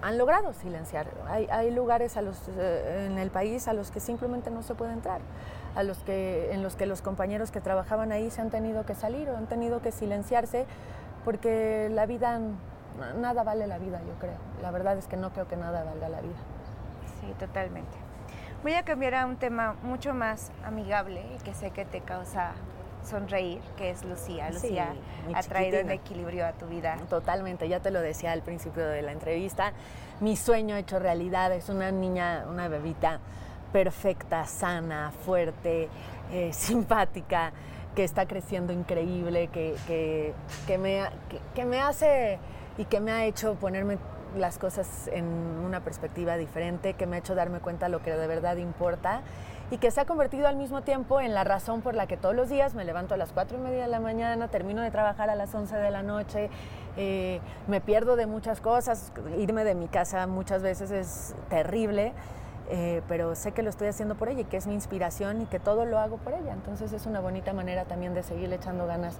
han 0.01 0.17
logrado 0.17 0.51
silenciar. 0.51 1.07
Hay, 1.27 1.47
hay 1.49 1.71
lugares 1.71 2.17
a 2.17 2.21
los, 2.21 2.37
eh, 2.57 3.07
en 3.09 3.17
el 3.17 3.29
país 3.29 3.69
a 3.69 3.73
los 3.73 3.89
que 3.89 4.01
simplemente 4.01 4.51
no 4.51 4.61
se 4.61 4.75
puede 4.75 4.91
entrar, 4.91 5.21
a 5.75 5.83
los 5.83 5.99
que, 5.99 6.51
en 6.51 6.61
los 6.61 6.75
que 6.75 6.85
los 6.85 7.01
compañeros 7.01 7.51
que 7.51 7.61
trabajaban 7.61 8.11
ahí 8.11 8.29
se 8.29 8.41
han 8.41 8.49
tenido 8.49 8.85
que 8.85 8.95
salir 8.95 9.29
o 9.29 9.37
han 9.37 9.47
tenido 9.47 9.81
que 9.81 9.93
silenciarse 9.93 10.65
porque 11.23 11.89
la 11.89 12.05
vida, 12.05 12.39
nada 13.17 13.43
vale 13.43 13.67
la 13.67 13.77
vida, 13.77 13.99
yo 14.07 14.13
creo. 14.19 14.37
La 14.61 14.71
verdad 14.71 14.97
es 14.97 15.07
que 15.07 15.17
no 15.17 15.31
creo 15.31 15.47
que 15.47 15.57
nada 15.57 15.83
valga 15.83 16.09
la 16.09 16.21
vida. 16.21 16.35
Sí, 17.19 17.33
totalmente. 17.39 17.97
Voy 18.61 18.73
a 18.73 18.83
cambiar 18.83 19.15
a 19.15 19.25
un 19.25 19.35
tema 19.37 19.75
mucho 19.83 20.13
más 20.13 20.51
amigable 20.65 21.21
y 21.35 21.43
que 21.43 21.53
sé 21.53 21.71
que 21.71 21.85
te 21.85 22.01
causa 22.01 22.53
sonreír, 23.03 23.61
que 23.77 23.89
es 23.89 24.03
Lucía. 24.05 24.49
Lucía 24.51 24.93
ha 25.33 25.43
traído 25.43 25.81
un 25.81 25.91
equilibrio 25.91 26.45
a 26.45 26.53
tu 26.53 26.67
vida. 26.67 26.97
Totalmente, 27.09 27.67
ya 27.67 27.81
te 27.81 27.91
lo 27.91 27.99
decía 27.99 28.31
al 28.31 28.41
principio 28.41 28.87
de 28.87 29.01
la 29.01 29.11
entrevista. 29.11 29.73
Mi 30.21 30.37
sueño 30.37 30.75
hecho 30.75 30.99
realidad 30.99 31.51
es 31.51 31.69
una 31.69 31.91
niña, 31.91 32.45
una 32.49 32.67
bebita 32.67 33.19
perfecta, 33.73 34.45
sana, 34.45 35.11
fuerte, 35.25 35.89
eh, 36.31 36.49
simpática, 36.53 37.51
que 37.95 38.03
está 38.03 38.25
creciendo 38.27 38.73
increíble, 38.73 39.47
que, 39.47 39.75
que, 40.65 40.77
me, 40.77 41.03
que 41.53 41.65
me 41.65 41.79
hace 41.79 42.39
y 42.77 42.85
que 42.85 42.99
me 42.99 43.11
ha 43.11 43.25
hecho 43.25 43.55
ponerme 43.55 43.97
las 44.37 44.57
cosas 44.57 45.07
en 45.11 45.25
una 45.25 45.81
perspectiva 45.81 46.37
diferente, 46.37 46.93
que 46.93 47.05
me 47.05 47.17
ha 47.17 47.19
hecho 47.19 47.35
darme 47.35 47.59
cuenta 47.59 47.85
de 47.85 47.91
lo 47.91 48.01
que 48.01 48.11
de 48.11 48.27
verdad 48.27 48.57
importa 48.57 49.21
y 49.71 49.77
que 49.77 49.91
se 49.91 50.01
ha 50.01 50.05
convertido 50.05 50.47
al 50.47 50.55
mismo 50.55 50.81
tiempo 50.81 51.21
en 51.21 51.33
la 51.33 51.43
razón 51.43 51.81
por 51.81 51.95
la 51.95 52.07
que 52.07 52.17
todos 52.17 52.35
los 52.35 52.49
días 52.49 52.75
me 52.75 52.83
levanto 52.83 53.13
a 53.13 53.17
las 53.17 53.31
cuatro 53.31 53.57
y 53.57 53.61
media 53.61 53.83
de 53.83 53.87
la 53.87 53.99
mañana, 53.99 54.47
termino 54.47 54.81
de 54.81 54.91
trabajar 54.91 55.29
a 55.29 55.35
las 55.35 55.53
11 55.53 55.75
de 55.77 55.91
la 55.91 56.03
noche, 56.03 56.49
eh, 56.97 57.39
me 57.67 57.81
pierdo 57.81 58.15
de 58.15 58.27
muchas 58.27 58.59
cosas, 58.59 59.11
irme 59.37 59.63
de 59.63 59.75
mi 59.75 59.87
casa 59.87 60.27
muchas 60.27 60.61
veces 60.61 60.91
es 60.91 61.35
terrible 61.49 62.13
eh, 62.69 63.01
pero 63.07 63.35
sé 63.35 63.51
que 63.51 63.61
lo 63.61 63.69
estoy 63.69 63.87
haciendo 63.87 64.15
por 64.15 64.29
ella 64.29 64.41
y 64.41 64.45
que 64.45 64.57
es 64.57 64.67
mi 64.67 64.73
inspiración 64.73 65.41
y 65.41 65.45
que 65.45 65.59
todo 65.59 65.85
lo 65.85 65.99
hago 65.99 66.17
por 66.17 66.33
ella. 66.33 66.53
Entonces 66.53 66.93
es 66.93 67.05
una 67.05 67.19
bonita 67.19 67.53
manera 67.53 67.85
también 67.85 68.13
de 68.13 68.23
seguir 68.23 68.51
echando 68.53 68.87
ganas 68.87 69.17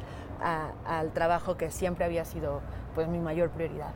al 0.86 1.12
trabajo 1.12 1.56
que 1.56 1.72
siempre 1.72 2.06
había 2.06 2.26
sido 2.26 2.62
pues 2.96 3.08
mi 3.08 3.20
mayor 3.20 3.50
prioridad. 3.50 3.92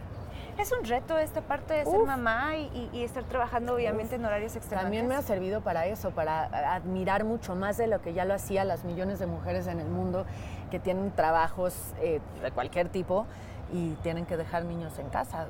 Es 0.57 0.71
un 0.71 0.83
reto 0.85 1.17
esta 1.19 1.41
parte 1.41 1.75
de 1.75 1.85
ser 1.85 1.99
mamá 1.99 2.57
y, 2.57 3.03
estar 3.03 3.23
trabajando 3.25 3.75
obviamente 3.75 4.15
en 4.15 4.25
horarios 4.25 4.55
extremadamente. 4.55 4.97
También 4.97 5.07
me 5.07 5.15
ha 5.15 5.21
servido 5.21 5.61
para 5.61 5.85
eso, 5.85 6.11
para 6.11 6.73
admirar 6.73 7.25
mucho 7.25 7.55
más 7.55 7.77
de 7.77 7.85
lo 7.85 8.01
que 8.01 8.13
ya 8.13 8.25
lo 8.25 8.33
hacía 8.33 8.65
las 8.65 8.83
millones 8.83 9.19
de 9.19 9.27
mujeres 9.27 9.67
en 9.67 9.79
el 9.79 9.87
mundo 9.87 10.25
que 10.71 10.79
tienen 10.79 11.11
trabajos 11.11 11.75
eh, 12.01 12.21
de 12.41 12.51
cualquier 12.51 12.89
tipo 12.89 13.27
y 13.71 13.91
tienen 14.01 14.25
que 14.25 14.35
dejar 14.35 14.65
niños 14.65 14.97
en 14.97 15.09
casa. 15.09 15.45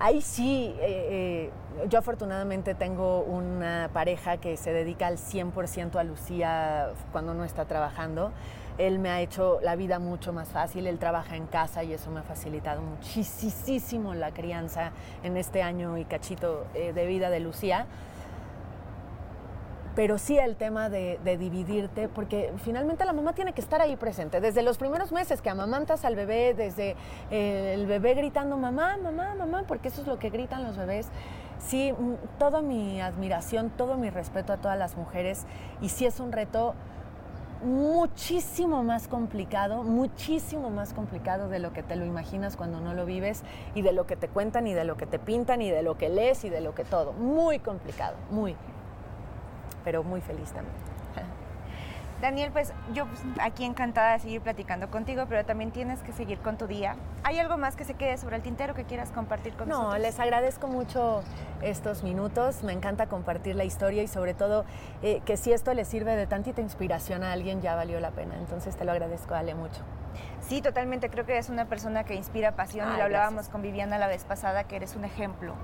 Ahí 0.00 0.20
sí, 0.20 0.74
eh, 0.80 1.50
eh, 1.80 1.88
yo 1.88 1.98
afortunadamente 1.98 2.74
tengo 2.74 3.20
una 3.20 3.90
pareja 3.92 4.38
que 4.38 4.56
se 4.56 4.72
dedica 4.72 5.06
al 5.06 5.18
100% 5.18 5.96
a 5.96 6.04
Lucía 6.04 6.92
cuando 7.12 7.34
no 7.34 7.44
está 7.44 7.66
trabajando 7.66 8.32
él 8.80 8.98
me 8.98 9.10
ha 9.10 9.20
hecho 9.20 9.58
la 9.62 9.76
vida 9.76 9.98
mucho 9.98 10.32
más 10.32 10.48
fácil, 10.48 10.86
él 10.86 10.98
trabaja 10.98 11.36
en 11.36 11.46
casa 11.46 11.84
y 11.84 11.92
eso 11.92 12.10
me 12.10 12.20
ha 12.20 12.22
facilitado 12.22 12.80
muchísimo 12.80 14.14
la 14.14 14.32
crianza 14.32 14.92
en 15.22 15.36
este 15.36 15.62
año 15.62 15.98
y 15.98 16.04
cachito 16.04 16.66
eh, 16.74 16.92
de 16.92 17.06
vida 17.06 17.28
de 17.30 17.40
Lucía. 17.40 17.86
Pero 19.94 20.18
sí 20.18 20.38
el 20.38 20.56
tema 20.56 20.88
de, 20.88 21.18
dividirte, 21.38 22.08
porque 22.08 22.52
finalmente 22.62 23.04
la 23.04 23.12
mamá 23.12 23.32
tiene 23.34 23.52
que 23.52 23.60
estar 23.60 23.80
ahí 23.80 23.96
presente. 23.96 24.40
Desde 24.40 24.62
los 24.62 24.78
primeros 24.78 25.12
meses 25.12 25.42
que 25.42 25.50
amamantas 25.50 26.04
al 26.04 26.14
bebé, 26.14 26.54
desde 26.54 26.96
eh, 27.30 27.74
el 27.74 27.86
bebé 27.86 28.14
gritando 28.14 28.56
mamá, 28.56 28.96
mamá, 28.96 29.34
mamá, 29.34 29.64
porque 29.66 29.88
eso 29.88 30.02
es 30.02 30.06
lo 30.06 30.18
que 30.18 30.30
gritan 30.30 30.62
los 30.62 30.76
bebés. 30.76 31.08
Sí, 31.58 31.92
toda 32.38 32.62
mi 32.62 33.00
admiración, 33.00 33.70
todo 33.70 33.96
mi 33.96 34.10
respeto 34.10 34.52
a 34.52 34.56
todas 34.56 34.78
las 34.78 34.96
mujeres 34.96 35.44
y 35.82 35.90
sí 35.90 36.06
es 36.06 36.18
un 36.18 36.32
reto 36.32 36.74
muchísimo 37.62 38.82
más 38.82 39.08
complicado, 39.08 39.82
muchísimo 39.82 40.70
más 40.70 40.94
complicado 40.94 41.48
de 41.48 41.58
lo 41.58 41.72
que 41.72 41.82
te 41.82 41.96
lo 41.96 42.04
imaginas 42.04 42.56
cuando 42.56 42.80
no 42.80 42.94
lo 42.94 43.04
vives 43.04 43.42
y 43.74 43.82
de 43.82 43.92
lo 43.92 44.06
que 44.06 44.16
te 44.16 44.28
cuentan 44.28 44.66
y 44.66 44.72
de 44.72 44.84
lo 44.84 44.96
que 44.96 45.06
te 45.06 45.18
pintan 45.18 45.60
y 45.60 45.70
de 45.70 45.82
lo 45.82 45.98
que 45.98 46.08
lees 46.08 46.44
y 46.44 46.48
de 46.48 46.60
lo 46.60 46.74
que 46.74 46.84
todo. 46.84 47.12
Muy 47.12 47.58
complicado, 47.58 48.16
muy. 48.30 48.56
Pero 49.84 50.02
muy 50.02 50.20
feliz 50.20 50.50
también. 50.52 50.74
Daniel, 52.20 52.50
pues 52.52 52.74
yo 52.92 53.06
pues, 53.06 53.20
aquí 53.40 53.64
encantada 53.64 54.12
de 54.12 54.18
seguir 54.18 54.42
platicando 54.42 54.90
contigo, 54.90 55.24
pero 55.28 55.44
también 55.46 55.70
tienes 55.70 56.00
que 56.00 56.12
seguir 56.12 56.38
con 56.38 56.58
tu 56.58 56.66
día. 56.66 56.96
¿Hay 57.24 57.38
algo 57.38 57.56
más 57.56 57.76
que 57.76 57.84
se 57.84 57.94
quede 57.94 58.18
sobre 58.18 58.36
el 58.36 58.42
tintero 58.42 58.74
que 58.74 58.84
quieras 58.84 59.10
compartir 59.10 59.54
con 59.54 59.68
nosotros? 59.70 59.94
No, 59.94 59.98
les 59.98 60.20
agradezco 60.20 60.66
mucho 60.66 61.22
estos 61.62 62.02
minutos. 62.02 62.62
Me 62.62 62.72
encanta 62.72 63.06
compartir 63.06 63.56
la 63.56 63.64
historia 63.64 64.02
y 64.02 64.08
sobre 64.08 64.34
todo 64.34 64.66
eh, 65.02 65.22
que 65.24 65.38
si 65.38 65.52
esto 65.52 65.72
le 65.72 65.86
sirve 65.86 66.14
de 66.14 66.26
tantita 66.26 66.60
inspiración 66.60 67.22
a 67.22 67.32
alguien, 67.32 67.62
ya 67.62 67.74
valió 67.74 67.98
la 68.00 68.10
pena. 68.10 68.36
Entonces 68.36 68.76
te 68.76 68.84
lo 68.84 68.92
agradezco, 68.92 69.34
Ale, 69.34 69.54
mucho. 69.54 69.82
Sí, 70.40 70.62
totalmente. 70.62 71.10
Creo 71.10 71.26
que 71.26 71.38
es 71.38 71.48
una 71.48 71.66
persona 71.66 72.04
que 72.04 72.14
inspira 72.14 72.56
pasión 72.56 72.92
y 72.94 72.96
lo 72.96 73.04
hablábamos 73.04 73.48
con 73.48 73.62
Viviana 73.62 73.98
la 73.98 74.08
vez 74.08 74.24
pasada, 74.24 74.64
que 74.64 74.76
eres 74.76 74.96
un 74.96 75.04
ejemplo 75.04 75.54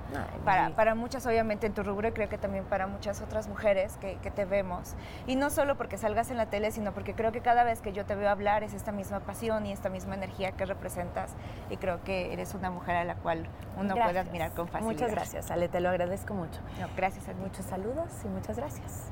para, 0.45 0.69
para, 0.71 0.95
muchas, 0.95 1.25
obviamente, 1.25 1.67
en 1.67 1.73
tu 1.73 1.83
rubro 1.83 2.07
y 2.07 2.11
creo 2.11 2.29
que 2.29 2.37
también 2.37 2.63
para 2.65 2.87
muchas 2.87 3.21
otras 3.21 3.47
mujeres 3.47 3.97
que, 3.97 4.17
que, 4.23 4.31
te 4.31 4.45
vemos. 4.45 4.95
Y 5.25 5.35
no 5.35 5.49
solo 5.49 5.75
porque 5.75 5.97
salgas 5.97 6.31
en 6.31 6.37
la 6.37 6.45
tele, 6.45 6.71
sino 6.71 6.93
porque 6.93 7.13
creo 7.13 7.31
que 7.31 7.41
cada 7.41 7.63
vez 7.63 7.81
que 7.81 7.91
yo 7.91 8.05
te 8.05 8.15
veo 8.15 8.29
hablar 8.29 8.63
es 8.63 8.73
esta 8.73 8.91
misma 8.91 9.19
pasión 9.19 9.65
y 9.65 9.71
esta 9.71 9.89
misma 9.89 10.15
energía 10.15 10.51
que 10.51 10.65
representas 10.65 11.33
y 11.69 11.77
creo 11.77 12.03
que 12.03 12.33
eres 12.33 12.53
una 12.53 12.71
mujer 12.71 12.95
a 12.95 13.03
la 13.03 13.15
cual 13.15 13.47
uno 13.77 13.95
puede 13.95 14.19
admirar 14.19 14.51
con 14.51 14.67
facilidad. 14.67 14.93
Muchas 14.93 15.11
gracias, 15.11 15.51
Ale, 15.51 15.67
te 15.67 15.79
lo 15.79 15.89
agradezco 15.89 16.33
mucho. 16.33 16.59
gracias 16.95 17.27
a 17.29 17.33
Muchos 17.37 17.65
saludos 17.65 18.09
y 18.25 18.27
muchas 18.29 18.57
gracias. 18.57 19.11